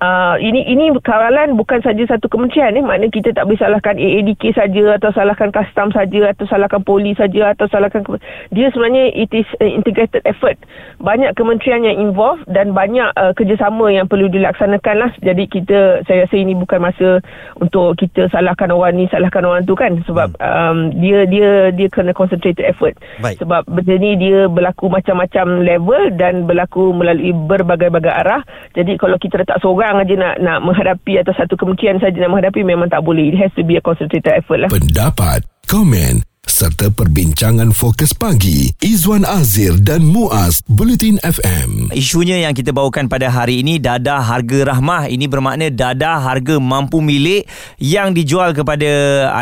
uh, 0.04 0.36
ini 0.38 0.60
ini 0.68 0.84
kawalan 1.00 1.56
bukan 1.56 1.80
saja 1.80 2.04
satu 2.04 2.28
kementerian 2.28 2.76
eh 2.76 2.84
maknanya 2.84 3.12
kita 3.12 3.30
tak 3.32 3.48
boleh 3.48 3.60
salahkan 3.60 3.96
AADK 3.96 4.42
saja 4.52 4.84
atau 5.00 5.10
salahkan 5.16 5.50
custom 5.50 5.88
saja 5.96 6.20
atau 6.30 6.44
salahkan 6.46 6.82
polis 6.84 7.16
saja 7.16 7.56
atau 7.56 7.66
salahkan 7.72 8.04
dia 8.52 8.68
sebenarnya 8.70 9.10
it 9.16 9.32
is 9.32 9.48
integrated 9.62 10.22
effort 10.28 10.60
banyak 11.00 11.32
kementerian 11.34 11.86
yang 11.86 11.96
involved 11.98 12.44
dan 12.50 12.76
banyak 12.76 13.08
uh, 13.16 13.32
kerjasama 13.32 13.88
yang 13.90 14.06
perlu 14.06 14.28
dilaksanakan 14.28 14.96
lah 15.08 15.10
jadi 15.22 15.44
kita 15.48 15.78
saya 16.04 16.28
rasa 16.28 16.36
ini 16.36 16.52
bukan 16.58 16.82
masa 16.82 17.22
untuk 17.60 17.98
kita 17.98 18.28
salahkan 18.32 18.72
orang 18.72 18.96
ni 18.96 19.04
salahkan 19.10 19.44
orang 19.44 19.62
tu 19.68 19.74
kan? 19.76 19.98
Sebab 20.04 20.36
hmm. 20.36 20.42
um, 20.42 20.78
dia 20.98 21.24
dia 21.28 21.70
dia 21.70 21.88
kena 21.92 22.16
concentrated 22.16 22.64
effort. 22.66 22.94
Baik. 23.20 23.38
sebab 23.42 23.66
benda 23.68 23.94
ni 23.98 24.18
dia 24.18 24.46
berlaku 24.48 24.88
macam-macam 24.88 25.62
level 25.62 26.02
dan 26.16 26.44
berlaku 26.48 26.90
melalui 26.96 27.34
berbagai-bagai 27.34 28.12
arah. 28.12 28.42
Jadi 28.72 28.96
kalau 28.96 29.20
kita 29.20 29.42
letak 29.42 29.60
seorang 29.60 30.02
aja 30.02 30.14
nak 30.16 30.34
nak 30.40 30.58
menghadapi 30.64 31.20
atau 31.20 31.32
satu 31.36 31.54
kementerian 31.54 32.00
saja 32.00 32.16
nak 32.18 32.30
menghadapi 32.32 32.64
memang 32.64 32.88
tak 32.90 33.04
boleh. 33.04 33.30
It 33.30 33.38
has 33.38 33.52
to 33.54 33.62
be 33.62 33.78
a 33.78 33.82
concentrated 33.84 34.42
effort 34.42 34.66
lah. 34.66 34.70
Pendapat 34.72 35.44
komen 35.68 36.31
serta 36.62 36.94
perbincangan 36.94 37.74
fokus 37.74 38.14
pagi 38.14 38.70
Izwan 38.78 39.26
Azir 39.26 39.82
dan 39.82 40.06
Muaz 40.06 40.62
Bulletin 40.70 41.18
FM. 41.18 41.90
Isunya 41.90 42.38
yang 42.46 42.54
kita 42.54 42.70
bawakan 42.70 43.10
pada 43.10 43.34
hari 43.34 43.66
ini 43.66 43.82
dadah 43.82 44.22
harga 44.22 44.70
rahmah. 44.70 45.10
Ini 45.10 45.26
bermakna 45.26 45.74
dadah 45.74 46.22
harga 46.22 46.62
mampu 46.62 47.02
milik 47.02 47.50
yang 47.82 48.14
dijual 48.14 48.54
kepada 48.54 48.86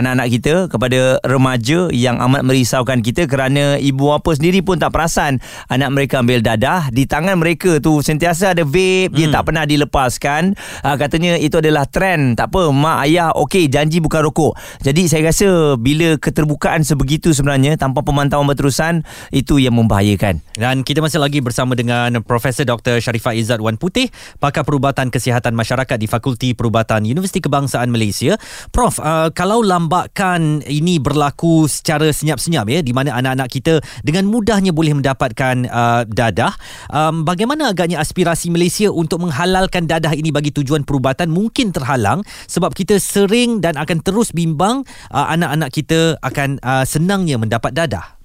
anak-anak 0.00 0.28
kita, 0.32 0.54
kepada 0.72 1.20
remaja 1.20 1.92
yang 1.92 2.16
amat 2.24 2.40
merisaukan 2.40 3.04
kita 3.04 3.28
kerana 3.28 3.76
ibu 3.76 4.16
bapa 4.16 4.32
sendiri 4.32 4.64
pun 4.64 4.80
tak 4.80 4.96
perasan 4.96 5.44
anak 5.68 5.92
mereka 5.92 6.24
ambil 6.24 6.40
dadah. 6.40 6.88
Di 6.88 7.04
tangan 7.04 7.36
mereka 7.36 7.84
tu 7.84 8.00
sentiasa 8.00 8.56
ada 8.56 8.64
vape, 8.64 9.12
hmm. 9.12 9.16
dia 9.20 9.28
tak 9.28 9.44
pernah 9.44 9.68
dilepaskan. 9.68 10.56
Uh, 10.80 10.96
katanya 10.96 11.36
itu 11.36 11.60
adalah 11.60 11.84
trend. 11.84 12.40
Tak 12.40 12.48
apa, 12.48 12.72
mak 12.72 13.04
ayah 13.04 13.36
okey 13.44 13.68
janji 13.68 14.00
bukan 14.00 14.24
rokok. 14.24 14.56
Jadi 14.80 15.04
saya 15.04 15.28
rasa 15.28 15.76
bila 15.76 16.16
keterbukaan 16.16 16.80
sebegini 16.80 17.09
begitu 17.10 17.34
sebenarnya 17.34 17.74
tanpa 17.74 18.06
pemantauan 18.06 18.46
berterusan 18.46 19.02
itu 19.34 19.58
yang 19.58 19.74
membahayakan. 19.74 20.38
Dan 20.54 20.86
kita 20.86 21.02
masih 21.02 21.18
lagi 21.18 21.42
bersama 21.42 21.74
dengan 21.74 22.22
Profesor 22.22 22.62
Dr. 22.62 23.02
Sharifah 23.02 23.34
Izzat 23.34 23.58
Wan 23.58 23.74
Putih, 23.74 24.14
pakar 24.38 24.62
perubatan 24.62 25.10
kesihatan 25.10 25.58
masyarakat 25.58 25.98
di 25.98 26.06
Fakulti 26.06 26.54
Perubatan 26.54 27.02
Universiti 27.02 27.42
Kebangsaan 27.42 27.90
Malaysia. 27.90 28.38
Prof, 28.70 29.02
uh, 29.02 29.26
kalau 29.34 29.58
lambakan 29.58 30.62
ini 30.70 31.02
berlaku 31.02 31.66
secara 31.66 32.14
senyap-senyap 32.14 32.70
ya 32.70 32.78
di 32.78 32.94
mana 32.94 33.18
anak-anak 33.18 33.58
kita 33.58 33.82
dengan 34.06 34.30
mudahnya 34.30 34.70
boleh 34.70 34.94
mendapatkan 34.94 35.66
uh, 35.66 36.06
dadah, 36.06 36.54
um, 36.94 37.26
bagaimana 37.26 37.74
agaknya 37.74 37.98
aspirasi 37.98 38.54
Malaysia 38.54 38.86
untuk 38.86 39.18
menghalalkan 39.26 39.90
dadah 39.90 40.14
ini 40.14 40.30
bagi 40.30 40.54
tujuan 40.54 40.86
perubatan 40.86 41.26
mungkin 41.26 41.74
terhalang 41.74 42.22
sebab 42.46 42.70
kita 42.70 43.02
sering 43.02 43.58
dan 43.58 43.74
akan 43.74 43.98
terus 43.98 44.30
bimbang 44.30 44.86
uh, 45.10 45.26
anak-anak 45.26 45.74
kita 45.74 46.14
akan 46.22 46.62
uh, 46.62 46.86
senangnya 46.90 47.38
mendapat 47.38 47.70
dadah. 47.70 48.18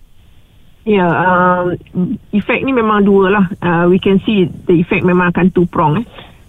Ya, 0.85 1.01
yeah, 1.01 1.09
um, 1.09 2.17
efek 2.33 2.61
ni 2.61 2.73
memang 2.73 3.05
dua 3.05 3.33
lah. 3.33 3.45
Uh, 3.61 3.85
we 3.89 3.97
can 3.97 4.21
see 4.21 4.45
the 4.69 4.77
effect 4.81 5.01
memang 5.01 5.33
akan 5.33 5.49
two 5.53 5.65
prong. 5.69 6.01
Eh. 6.01 6.05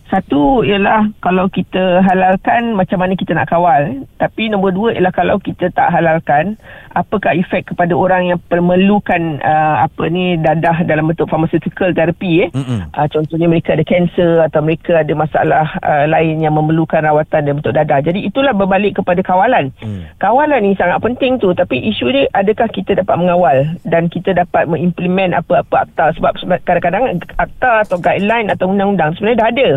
Satu 0.06 0.62
ialah 0.62 1.10
kalau 1.18 1.50
kita 1.50 1.98
halalkan 2.06 2.78
macam 2.78 3.02
mana 3.02 3.18
kita 3.18 3.34
nak 3.34 3.50
kawal. 3.50 4.06
Tapi 4.22 4.46
nombor 4.46 4.70
dua 4.70 4.94
ialah 4.94 5.10
kalau 5.10 5.42
kita 5.42 5.66
tak 5.75 5.90
halalkan, 5.90 6.54
apakah 6.94 7.34
efek 7.34 7.75
kepada 7.75 7.90
orang 7.90 8.30
yang 8.30 8.38
permelukan 8.46 9.42
uh, 9.42 9.82
apa 9.82 10.06
ni 10.06 10.38
dadah 10.38 10.86
dalam 10.86 11.10
bentuk 11.10 11.26
pharmaceutical 11.26 11.90
therapy 11.90 12.46
eh. 12.46 12.50
Uh, 12.94 13.06
contohnya 13.10 13.50
mereka 13.50 13.75
ada 13.75 13.82
kanser 13.82 14.46
atau 14.46 14.62
mereka 14.62 15.02
ada 15.02 15.10
masalah 15.18 15.66
uh, 15.82 16.06
lain 16.06 16.38
yang 16.38 16.54
memerlukan 16.54 17.02
rawatan 17.02 17.42
dalam 17.42 17.58
bentuk 17.58 17.75
dadah. 17.75 17.98
Jadi 17.98 18.30
itulah 18.30 18.54
berbalik 18.54 19.02
kepada 19.02 19.18
kawalan. 19.26 19.75
Mm. 19.82 20.06
Kawalan 20.22 20.62
ni 20.62 20.78
sangat 20.78 21.02
penting 21.02 21.42
tu 21.42 21.50
tapi 21.50 21.82
isu 21.82 22.14
dia 22.14 22.30
adakah 22.38 22.70
kita 22.70 22.94
dapat 22.94 23.18
mengawal 23.18 23.75
dan 23.90 24.06
kita 24.06 24.38
dapat 24.38 24.70
mengimplement 24.70 25.34
apa-apa 25.34 25.90
akta 25.90 26.14
sebab 26.14 26.38
kadang-kadang 26.62 27.18
akta 27.42 27.82
atau 27.82 27.98
guideline 27.98 28.54
atau 28.54 28.70
undang-undang 28.70 29.18
sebenarnya 29.18 29.42
dah 29.42 29.50
ada. 29.50 29.68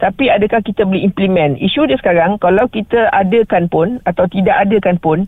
Tapi 0.00 0.32
adakah 0.32 0.64
kita 0.64 0.88
boleh 0.88 1.04
implement? 1.04 1.60
Isu 1.60 1.84
dia 1.84 2.00
sekarang, 2.00 2.40
kalau 2.40 2.64
kita 2.72 3.12
adakan 3.12 3.68
pun 3.68 4.00
atau 4.08 4.24
tidak 4.32 4.64
adakan 4.64 4.96
pun, 4.96 5.18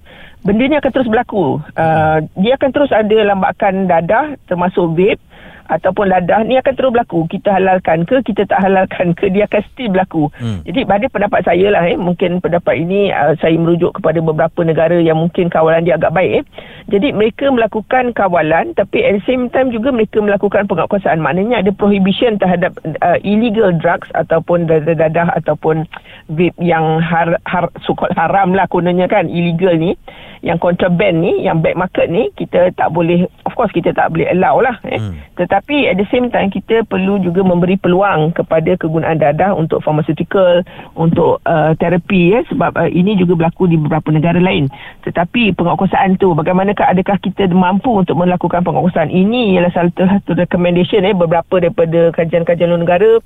benda 0.40 0.64
ni 0.64 0.80
akan 0.80 0.92
terus 0.96 1.12
berlaku. 1.12 1.60
Uh, 1.76 2.24
dia 2.40 2.56
akan 2.56 2.70
terus 2.72 2.88
ada 2.88 3.18
lambakan 3.20 3.84
dadah 3.84 4.40
termasuk 4.48 4.96
vape 4.96 5.20
ataupun 5.69 6.11
ladah 6.11 6.42
ni 6.47 6.59
akan 6.59 6.75
terus 6.75 6.92
berlaku 6.92 7.26
kita 7.31 7.54
halalkan 7.54 8.02
ke 8.09 8.23
kita 8.26 8.49
tak 8.49 8.62
halalkan 8.62 9.14
ke 9.14 9.31
dia 9.31 9.47
akan 9.47 9.62
still 9.71 9.90
berlaku 9.92 10.25
hmm. 10.40 10.66
jadi 10.66 10.81
pada 10.88 11.07
pendapat 11.11 11.40
saya 11.47 11.66
lah 11.71 11.83
eh, 11.87 11.99
mungkin 11.99 12.42
pendapat 12.42 12.75
ini 12.83 13.14
uh, 13.14 13.35
saya 13.38 13.54
merujuk 13.59 13.99
kepada 14.00 14.19
beberapa 14.19 14.61
negara 14.66 14.99
yang 14.99 15.19
mungkin 15.19 15.52
kawalan 15.52 15.87
dia 15.87 15.99
agak 15.99 16.14
baik 16.14 16.31
eh. 16.40 16.45
jadi 16.90 17.14
mereka 17.14 17.50
melakukan 17.52 18.11
kawalan 18.16 18.75
tapi 18.75 19.04
at 19.04 19.21
the 19.21 19.25
same 19.28 19.47
time 19.50 19.71
juga 19.71 19.92
mereka 19.95 20.19
melakukan 20.19 20.66
penguatkuasaan 20.66 21.23
maknanya 21.23 21.62
ada 21.62 21.71
prohibition 21.75 22.40
terhadap 22.40 22.75
uh, 23.04 23.19
illegal 23.23 23.71
drugs 23.76 24.09
ataupun 24.16 24.66
dadah 24.69 25.28
ataupun 25.38 25.87
vape 26.31 26.57
yang 26.62 27.02
har, 27.02 27.38
har, 27.47 27.69
sukot 27.83 28.11
haram 28.14 28.54
lah 28.54 28.66
kononnya 28.71 29.11
kan 29.11 29.26
illegal 29.26 29.75
ni 29.75 29.99
yang 30.42 30.59
contraband 30.59 31.23
ni 31.23 31.47
yang 31.47 31.62
black 31.62 31.78
market 31.78 32.11
ni 32.11 32.31
kita 32.35 32.75
tak 32.75 32.90
boleh 32.90 33.26
of 33.47 33.54
course 33.54 33.71
kita 33.71 33.95
tak 33.95 34.11
boleh 34.11 34.26
allow 34.31 34.59
lah 34.59 34.76
eh. 34.87 34.99
Hmm. 34.99 35.14
Tetapi 35.52 35.85
at 35.85 36.00
the 36.00 36.09
same 36.09 36.32
time 36.32 36.49
kita 36.49 36.80
perlu 36.88 37.21
juga 37.21 37.44
memberi 37.44 37.76
peluang 37.76 38.32
kepada 38.32 38.73
kegunaan 38.80 39.21
dadah 39.21 39.52
untuk 39.52 39.85
pharmaceutical 39.85 40.64
untuk 40.97 41.44
uh, 41.44 41.76
terapi 41.76 42.40
eh. 42.40 42.44
sebab 42.49 42.73
uh, 42.73 42.88
ini 42.88 43.21
juga 43.21 43.37
berlaku 43.37 43.68
di 43.68 43.76
beberapa 43.76 44.09
negara 44.09 44.40
lain. 44.40 44.73
Tetapi 45.04 45.52
penguatkuasaan 45.52 46.16
tu 46.16 46.32
bagaimanakah 46.32 46.88
adakah 46.88 47.21
kita 47.21 47.52
mampu 47.52 47.92
untuk 47.92 48.16
melakukan 48.16 48.64
penguatkuasaan? 48.64 49.12
Ini 49.12 49.61
ialah 49.61 49.76
salah 49.76 49.92
satu 49.92 50.40
recommendation 50.40 51.04
eh 51.04 51.12
beberapa 51.12 51.61
daripada 51.61 52.16
kajian-kajian 52.16 52.73
luar 52.73 52.80
negara 52.88 53.21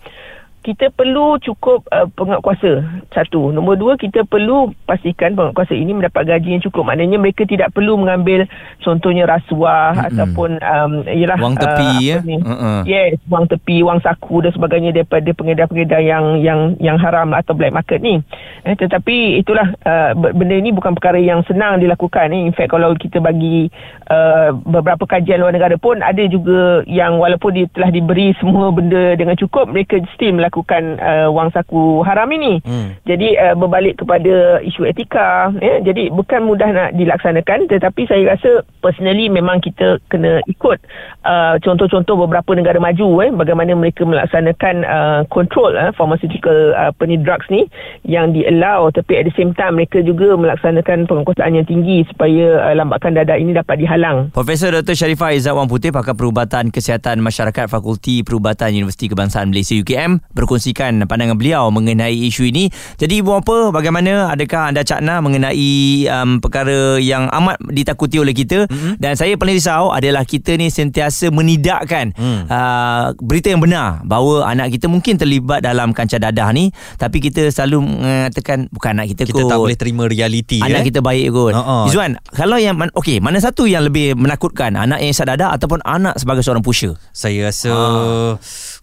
kita 0.66 0.90
perlu 0.90 1.38
cukup 1.38 1.86
uh, 1.94 2.10
penguatkuasa 2.18 2.82
satu 3.14 3.54
nombor 3.54 3.78
dua 3.78 3.94
kita 3.94 4.26
perlu 4.26 4.74
pastikan 4.82 5.38
penguatkuasa 5.38 5.78
ini 5.78 5.94
mendapat 5.94 6.26
gaji 6.26 6.58
yang 6.58 6.62
cukup 6.66 6.90
maknanya 6.90 7.22
mereka 7.22 7.46
tidak 7.46 7.70
perlu 7.70 7.94
mengambil 7.94 8.50
contohnya 8.82 9.30
rasuah 9.30 9.94
mm-hmm. 9.94 10.08
ataupun 10.10 10.50
um, 10.58 10.92
ialah 11.06 11.38
wang 11.38 11.54
tepi 11.54 11.86
uh, 11.86 11.98
ya 12.02 12.18
uh-uh. 12.18 12.80
yes 12.82 13.14
wang 13.30 13.46
tepi 13.46 13.86
wang 13.86 14.02
saku 14.02 14.42
dan 14.42 14.50
sebagainya 14.58 14.90
daripada 14.90 15.30
pengedar-pengedar 15.30 16.02
yang 16.02 16.42
yang 16.42 16.74
yang 16.82 16.98
haram 16.98 17.30
atau 17.30 17.54
black 17.54 17.70
market 17.70 18.02
ni 18.02 18.18
eh, 18.66 18.74
tetapi 18.74 19.38
itulah 19.38 19.70
uh, 19.86 20.18
benda 20.18 20.58
ini 20.58 20.74
bukan 20.74 20.98
perkara 20.98 21.22
yang 21.22 21.46
senang 21.46 21.78
dilakukan 21.78 22.34
eh. 22.34 22.42
in 22.42 22.50
fact 22.50 22.74
kalau 22.74 22.90
kita 22.98 23.22
bagi 23.22 23.70
uh, 24.10 24.50
beberapa 24.66 25.06
kajian 25.06 25.38
luar 25.38 25.54
negara 25.54 25.78
pun 25.78 26.02
ada 26.02 26.26
juga 26.26 26.82
yang 26.90 27.22
walaupun 27.22 27.54
dia 27.54 27.70
telah 27.70 27.94
diberi 27.94 28.34
semua 28.42 28.74
benda 28.74 29.14
dengan 29.14 29.38
cukup 29.38 29.70
mereka 29.70 30.02
still 30.10 30.34
melakukan 30.34 30.55
melakukan 30.56 30.96
uh, 31.04 31.28
wang 31.28 31.52
saku 31.52 32.00
haram 32.00 32.32
ini. 32.32 32.64
Hmm. 32.64 32.96
Jadi 33.04 33.36
uh, 33.36 33.52
berbalik 33.52 34.00
kepada 34.00 34.64
isu 34.64 34.88
etika, 34.88 35.52
ya. 35.60 35.84
Jadi 35.84 36.08
bukan 36.08 36.48
mudah 36.48 36.72
nak 36.72 36.96
dilaksanakan 36.96 37.68
tetapi 37.68 38.08
saya 38.08 38.32
rasa 38.32 38.64
personally 38.80 39.28
memang 39.28 39.60
kita 39.60 40.00
kena 40.08 40.40
ikut 40.48 40.80
uh, 41.28 41.60
contoh-contoh 41.60 42.24
beberapa 42.24 42.56
negara 42.56 42.80
maju 42.80 43.20
eh 43.20 43.30
bagaimana 43.34 43.76
mereka 43.76 44.08
melaksanakan 44.08 44.74
uh, 44.88 45.20
control 45.28 45.76
uh, 45.76 45.92
pharmaceutical 45.92 46.72
uh, 46.72 46.94
ni 47.04 47.20
drugs 47.20 47.44
ni 47.52 47.68
yang 48.08 48.32
di 48.32 48.46
allow 48.48 48.88
tapi 48.88 49.20
at 49.20 49.28
the 49.28 49.34
same 49.36 49.52
time 49.52 49.76
mereka 49.76 50.00
juga 50.00 50.38
melaksanakan 50.38 51.04
penguasaan 51.04 51.58
yang 51.58 51.66
tinggi 51.68 52.06
supaya 52.08 52.62
uh, 52.64 52.74
lambakan 52.74 53.18
dadah 53.18 53.36
ini 53.36 53.52
dapat 53.52 53.82
dihalang. 53.82 54.32
Profesor 54.32 54.72
Dr. 54.72 54.96
Sharifah 54.96 55.36
Izzat 55.36 55.52
Wan 55.52 55.68
Putih 55.68 55.92
pakar 55.92 56.16
perubatan 56.16 56.72
kesihatan 56.72 57.20
masyarakat 57.20 57.68
Fakulti 57.68 58.22
Perubatan 58.22 58.72
Universiti 58.72 59.10
Kebangsaan 59.10 59.50
Malaysia 59.50 59.74
UKM 59.76 60.22
berkongsikan 60.46 61.02
pandangan 61.10 61.34
beliau 61.34 61.68
mengenai 61.74 62.14
isu 62.30 62.46
ini. 62.46 62.70
Jadi 62.94 63.18
ibu 63.18 63.34
apa 63.34 63.74
bagaimana 63.74 64.30
adakah 64.30 64.70
anda 64.70 64.86
cakna 64.86 65.18
mengenai 65.18 66.06
um, 66.06 66.38
perkara 66.38 67.02
yang 67.02 67.26
amat 67.34 67.58
ditakuti 67.66 68.22
oleh 68.22 68.30
kita 68.30 68.70
mm-hmm. 68.70 69.02
dan 69.02 69.18
saya 69.18 69.34
paling 69.34 69.58
risau 69.58 69.90
adalah 69.90 70.22
kita 70.22 70.54
ni 70.54 70.70
sentiasa 70.70 71.34
menidakkan 71.34 72.14
mm. 72.14 72.46
uh, 72.46 73.10
berita 73.18 73.50
yang 73.50 73.58
benar 73.58 74.06
bahawa 74.06 74.46
anak 74.46 74.70
kita 74.70 74.86
mungkin 74.86 75.18
terlibat 75.18 75.66
dalam 75.66 75.90
kancah 75.90 76.22
dadah 76.22 76.54
ni 76.54 76.70
tapi 76.94 77.18
kita 77.18 77.50
selalu 77.50 77.82
mengatakan 77.82 78.70
bukan 78.70 79.02
anak 79.02 79.16
kita, 79.16 79.22
kita 79.26 79.42
kot. 79.42 79.50
tak 79.50 79.58
boleh 79.58 79.76
terima 79.76 80.06
realiti 80.06 80.62
anak 80.62 80.86
eh? 80.86 80.94
kita 80.94 81.02
baik 81.02 81.34
kot. 81.34 81.58
Uh-uh. 81.58 81.90
Izzuan 81.90 82.22
kalau 82.30 82.56
yang 82.62 82.78
okey 82.94 83.18
mana 83.18 83.42
satu 83.42 83.66
yang 83.66 83.82
lebih 83.82 84.14
menakutkan 84.14 84.78
anak 84.78 85.02
yang 85.02 85.10
isap 85.10 85.26
dadah 85.26 85.50
ataupun 85.58 85.82
anak 85.82 86.14
sebagai 86.22 86.46
seorang 86.46 86.62
pusher? 86.62 86.94
Saya 87.10 87.50
rasa 87.50 87.72
uh. 87.72 88.32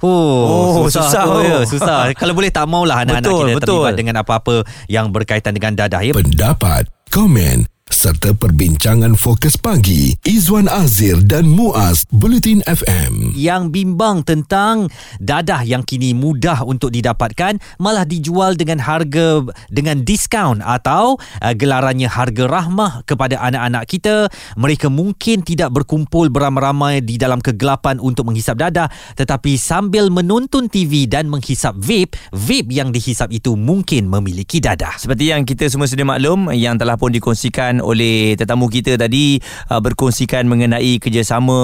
Oh, 0.03 0.09
oh 0.09 0.91
susah, 0.91 1.07
susah 1.07 1.23
tu, 1.31 1.39
ya, 1.43 1.57
susah. 1.67 1.99
Kalau 2.19 2.33
boleh 2.33 2.49
tak 2.49 2.65
maulah 2.69 3.03
anak-anak 3.03 3.27
betul, 3.27 3.43
kita 3.43 3.57
betul. 3.59 3.67
terlibat 3.67 3.93
dengan 3.99 4.15
apa-apa 4.23 4.55
yang 4.87 5.11
berkaitan 5.11 5.51
dengan 5.51 5.75
dadah 5.75 6.01
ya. 6.01 6.13
Pendapat, 6.15 6.87
komen 7.11 7.72
serta 8.03 8.35
perbincangan 8.35 9.15
fokus 9.15 9.55
pagi. 9.55 10.11
Izwan 10.27 10.67
Azir 10.67 11.23
dan 11.23 11.47
Muaz 11.47 12.03
Bulletin 12.11 12.59
FM 12.67 13.31
yang 13.31 13.71
bimbang 13.71 14.27
tentang 14.27 14.91
dadah 15.23 15.63
yang 15.63 15.87
kini 15.87 16.11
mudah 16.11 16.67
untuk 16.67 16.91
didapatkan 16.91 17.63
malah 17.79 18.03
dijual 18.03 18.59
dengan 18.59 18.83
harga 18.83 19.47
dengan 19.71 20.03
diskaun 20.03 20.59
atau 20.59 21.15
uh, 21.15 21.53
gelarannya 21.55 22.11
harga 22.11 22.43
rahmah 22.43 23.07
kepada 23.07 23.39
anak-anak 23.39 23.87
kita. 23.87 24.27
Mereka 24.59 24.91
mungkin 24.91 25.39
tidak 25.39 25.71
berkumpul 25.71 26.27
beramai-ramai 26.27 26.99
di 26.99 27.15
dalam 27.15 27.39
kegelapan 27.39 28.03
untuk 28.03 28.27
menghisap 28.27 28.59
dadah 28.59 28.91
tetapi 29.15 29.55
sambil 29.55 30.11
menonton 30.11 30.67
TV 30.67 31.07
dan 31.07 31.31
menghisap 31.31 31.79
vape 31.79 32.19
vape 32.35 32.67
yang 32.67 32.91
dihisap 32.91 33.31
itu 33.31 33.55
mungkin 33.55 34.11
memiliki 34.11 34.59
dadah. 34.59 34.99
Seperti 34.99 35.31
yang 35.31 35.47
kita 35.47 35.71
semua 35.71 35.87
sudah 35.87 36.03
maklum 36.03 36.51
yang 36.51 36.75
telah 36.75 36.99
pun 36.99 37.15
dikongsikan 37.15 37.79
oleh 37.79 37.92
tetamu 38.39 38.71
kita 38.71 38.97
tadi 38.97 39.37
uh, 39.69 39.77
berkongsikan 39.77 40.45
mengenai 40.49 40.97
kerjasama 40.97 41.55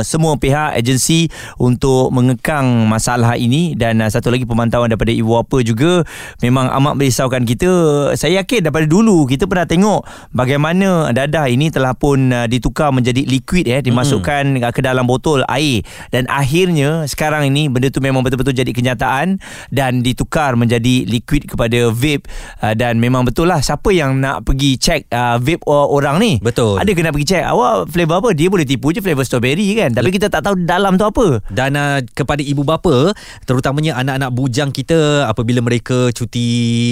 semua 0.00 0.38
pihak 0.40 0.76
agensi 0.78 1.28
untuk 1.60 2.10
mengekang 2.14 2.88
masalah 2.88 3.36
ini. 3.36 3.76
Dan 3.76 4.00
uh, 4.00 4.08
satu 4.08 4.32
lagi 4.32 4.48
pemantauan 4.48 4.88
daripada 4.88 5.12
ibu 5.12 5.36
apa 5.36 5.60
juga 5.60 6.02
memang 6.40 6.70
amat 6.80 6.94
merisaukan 6.96 7.42
kita. 7.44 7.72
Saya 8.16 8.40
yakin 8.44 8.68
daripada 8.68 8.86
dulu 8.88 9.28
kita 9.28 9.44
pernah 9.44 9.66
tengok 9.68 10.06
bagaimana 10.32 11.10
dadah 11.10 11.46
ini 11.50 11.68
telah 11.68 11.92
pun 11.92 12.32
uh, 12.32 12.46
ditukar 12.48 12.94
menjadi 12.94 13.24
liquid 13.26 13.66
ya 13.66 13.78
dimasukkan 13.82 14.60
mm-hmm. 14.60 14.72
ke 14.72 14.80
dalam 14.80 15.04
botol 15.04 15.42
air. 15.50 15.82
Dan 16.08 16.28
akhirnya 16.30 17.04
sekarang 17.10 17.50
ini 17.50 17.68
benda 17.68 17.90
tu 17.90 18.00
memang 18.00 18.22
betul-betul 18.24 18.54
jadi 18.54 18.70
kenyataan 18.70 19.42
dan 19.72 20.00
ditukar 20.00 20.54
menjadi 20.54 21.04
liquid 21.08 21.50
kepada 21.50 21.90
vape. 21.90 22.26
Uh, 22.62 22.72
dan 22.76 22.96
memang 23.02 23.26
betul 23.26 23.50
lah 23.50 23.60
siapa 23.60 23.90
yang 23.90 24.18
nak 24.20 24.46
pergi 24.46 24.76
check 24.78 25.06
uh, 25.10 25.36
vape 25.40 25.64
uh, 25.74 25.86
orang 25.90 26.22
ni. 26.22 26.38
Betul. 26.38 26.78
Ada 26.78 26.94
kena 26.94 27.10
pergi 27.10 27.34
check 27.34 27.44
awak 27.44 27.90
flavor 27.90 28.22
apa? 28.22 28.30
Dia 28.30 28.46
boleh 28.46 28.62
tipu 28.62 28.94
je 28.94 29.02
flavor 29.02 29.26
strawberry 29.26 29.74
kan. 29.74 29.90
Tapi 29.90 30.14
kita 30.14 30.30
tak 30.30 30.46
tahu 30.46 30.62
dalam 30.62 30.94
tu 30.94 31.02
apa. 31.02 31.42
Dan 31.50 31.74
uh, 31.74 31.98
kepada 32.14 32.40
ibu 32.40 32.62
bapa 32.62 33.10
terutamanya 33.42 33.98
anak-anak 33.98 34.30
bujang 34.30 34.70
kita 34.70 35.26
apabila 35.26 35.58
mereka 35.58 36.14
cuti 36.14 36.46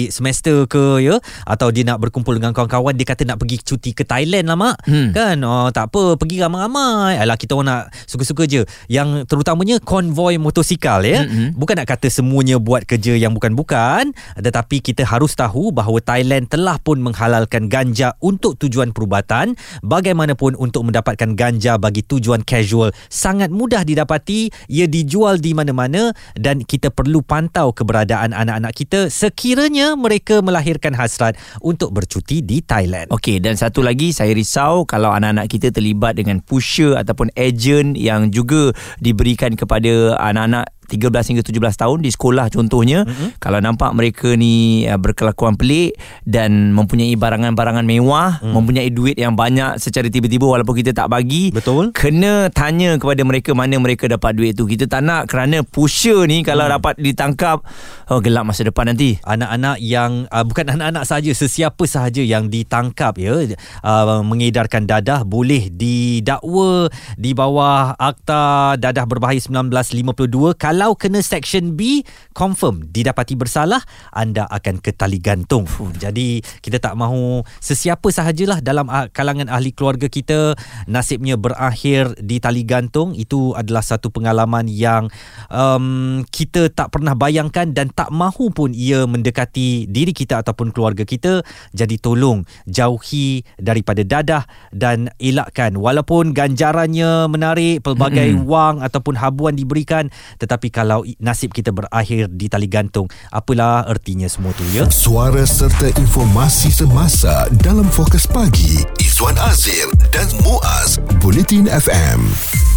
semester 0.09 0.65
ke 0.67 0.99
ya 0.99 1.21
atau 1.45 1.69
dia 1.69 1.85
nak 1.85 2.01
berkumpul 2.01 2.33
dengan 2.33 2.51
kawan-kawan 2.51 2.97
dia 2.97 3.05
kata 3.05 3.23
nak 3.23 3.37
pergi 3.37 3.61
cuti 3.61 3.93
ke 3.93 4.03
Thailand 4.03 4.49
lah 4.49 4.57
mak 4.57 4.75
Hmm. 4.83 5.13
kan 5.13 5.37
oh, 5.45 5.69
tak 5.69 5.93
apa 5.93 6.17
pergi 6.17 6.41
ramai-ramai 6.41 7.15
alah 7.21 7.37
kita 7.37 7.53
orang 7.53 7.69
nak 7.69 7.83
suka-suka 8.09 8.49
je 8.49 8.65
yang 8.89 9.23
terutamanya 9.29 9.77
konvoi 9.79 10.41
motosikal 10.41 11.05
ya 11.05 11.23
Mm-mm. 11.23 11.53
bukan 11.53 11.77
nak 11.77 11.93
kata 11.93 12.09
semuanya 12.09 12.57
buat 12.57 12.83
kerja 12.89 13.13
yang 13.13 13.37
bukan-bukan 13.37 14.17
tetapi 14.35 14.81
kita 14.81 15.05
harus 15.05 15.37
tahu 15.37 15.69
bahawa 15.69 16.01
Thailand 16.01 16.49
telah 16.49 16.81
pun 16.81 16.99
menghalalkan 16.99 17.69
ganja 17.69 18.17
untuk 18.17 18.57
tujuan 18.57 18.72
perubatan 18.73 19.53
bagaimanapun 19.85 20.57
untuk 20.57 20.89
mendapatkan 20.89 21.37
ganja 21.37 21.77
bagi 21.77 22.01
tujuan 22.01 22.41
casual 22.41 22.89
sangat 23.13 23.53
mudah 23.53 23.85
didapati. 23.85 24.49
Ia 24.73 24.89
dijual 24.89 25.37
di 25.37 25.53
mana-mana 25.53 26.09
dan 26.33 26.65
kita 26.65 26.89
perlu 26.89 27.21
pantau 27.21 27.69
keberadaan 27.69 28.33
anak-anak 28.33 28.73
kita. 28.73 28.99
Sekiranya 29.13 29.93
mereka 29.93 30.41
melahirkan 30.41 30.97
hasrat 30.97 31.37
untuk 31.61 31.93
bercuti 31.93 32.41
di 32.41 32.65
Thailand. 32.65 33.13
Okey 33.13 33.37
dan 33.37 33.53
satu 33.53 33.85
lagi 33.85 34.09
saya 34.09 34.33
risau 34.33 34.89
kalau 34.89 35.13
anak-anak 35.13 35.51
kita 35.51 35.69
terlibat 35.69 36.17
dengan 36.17 36.41
pusher 36.41 36.97
ataupun 36.97 37.29
agent 37.37 37.99
yang 37.99 38.33
juga 38.33 38.71
diberikan 38.97 39.53
kepada 39.53 40.17
anak-anak 40.17 40.71
13 40.87 41.09
hingga 41.33 41.43
17 41.43 41.81
tahun 41.81 41.97
di 42.03 42.09
sekolah 42.11 42.51
contohnya 42.51 43.05
mm-hmm. 43.05 43.39
kalau 43.39 43.59
nampak 43.63 43.91
mereka 43.93 44.33
ni 44.33 44.85
uh, 44.87 44.99
berkelakuan 44.99 45.55
pelik 45.55 45.95
dan 46.27 46.73
mempunyai 46.75 47.13
barangan-barangan 47.15 47.85
mewah 47.85 48.39
mm. 48.41 48.53
mempunyai 48.53 48.89
duit 48.89 49.15
yang 49.15 49.37
banyak 49.37 49.79
secara 49.79 50.09
tiba-tiba 50.09 50.43
walaupun 50.47 50.75
kita 50.79 50.91
tak 50.91 51.11
bagi 51.11 51.53
Betul. 51.53 51.93
kena 51.93 52.49
tanya 52.49 52.97
kepada 52.97 53.21
mereka 53.23 53.53
mana 53.53 53.77
mereka 53.77 54.09
dapat 54.09 54.35
duit 54.35 54.57
tu 54.57 54.65
kita 54.65 54.89
tak 54.89 55.05
nak 55.05 55.29
kerana 55.29 55.61
pusher 55.63 56.25
ni 56.25 56.41
kalau 56.41 56.65
mm. 56.67 56.71
dapat 56.79 56.93
ditangkap 56.99 57.61
oh 58.09 58.19
gelap 58.19 58.43
masa 58.43 58.67
depan 58.67 58.91
nanti 58.91 59.21
anak-anak 59.23 59.77
yang 59.79 60.25
uh, 60.33 60.43
bukan 60.43 60.73
anak-anak 60.73 61.03
sahaja 61.07 61.31
sesiapa 61.31 61.83
sahaja 61.87 62.21
yang 62.25 62.49
ditangkap 62.49 63.15
ya 63.21 63.55
uh, 63.85 64.21
mengedarkan 64.25 64.89
dadah 64.89 65.21
boleh 65.23 65.69
didakwa 65.69 66.89
di 67.15 67.31
bawah 67.31 67.95
akta 67.95 68.75
dadah 68.77 69.05
berbahaya 69.05 69.39
1952 69.39 70.57
kalau 70.57 70.72
kena 70.97 71.19
section 71.21 71.75
B 71.77 72.05
confirm 72.31 72.85
didapati 72.89 73.37
bersalah 73.37 73.81
anda 74.13 74.45
akan 74.49 74.79
ke 74.81 74.93
tali 74.95 75.17
gantung 75.17 75.65
jadi 75.97 76.39
kita 76.61 76.77
tak 76.79 76.95
mahu 76.95 77.43
sesiapa 77.59 78.07
sahajalah 78.13 78.63
dalam 78.63 78.87
kalangan 79.11 79.49
ahli 79.51 79.75
keluarga 79.75 80.07
kita 80.07 80.55
nasibnya 80.87 81.35
berakhir 81.35 82.15
di 82.21 82.39
tali 82.39 82.63
gantung. 82.63 83.11
Itu 83.17 83.57
adalah 83.57 83.83
satu 83.83 84.13
pengalaman 84.13 84.69
yang 84.71 85.09
um, 85.51 86.21
kita 86.29 86.71
tak 86.71 86.95
pernah 86.95 87.17
bayangkan 87.17 87.71
dan 87.73 87.91
tak 87.91 88.13
mahu 88.13 88.53
pun 88.53 88.71
ia 88.71 89.03
mendekati 89.03 89.89
diri 89.89 90.15
kita 90.15 90.45
ataupun 90.45 90.71
keluarga 90.71 91.03
kita. 91.03 91.43
Jadi 91.75 91.99
tolong 91.99 92.45
jauhi 92.69 93.43
daripada 93.59 94.05
dadah 94.05 94.43
dan 94.71 95.11
elakkan. 95.19 95.75
Walaupun 95.75 96.31
ganjarannya 96.31 97.27
menarik 97.27 97.83
pelbagai 97.83 98.39
wang 98.45 98.79
ataupun 98.79 99.19
habuan 99.19 99.57
diberikan 99.57 100.07
tetapi 100.39 100.62
kalau 100.67 101.03
i- 101.03 101.15
nasib 101.17 101.51
kita 101.51 101.71
berakhir 101.71 102.27
di 102.27 102.47
tali 102.47 102.67
gantung 102.67 103.07
apalah 103.29 103.87
ertinya 103.87 104.27
semua 104.27 104.51
tu 104.51 104.63
ya 104.69 104.85
Suara 104.87 105.43
serta 105.43 105.89
informasi 105.95 106.69
semasa 106.69 107.47
dalam 107.59 107.87
Fokus 107.87 108.23
Pagi 108.23 108.83
Izwan 108.99 109.35
Azir 109.41 109.87
dan 110.11 110.27
Muaz 110.43 110.99
Bulletin 111.19 111.65
FM. 111.65 112.72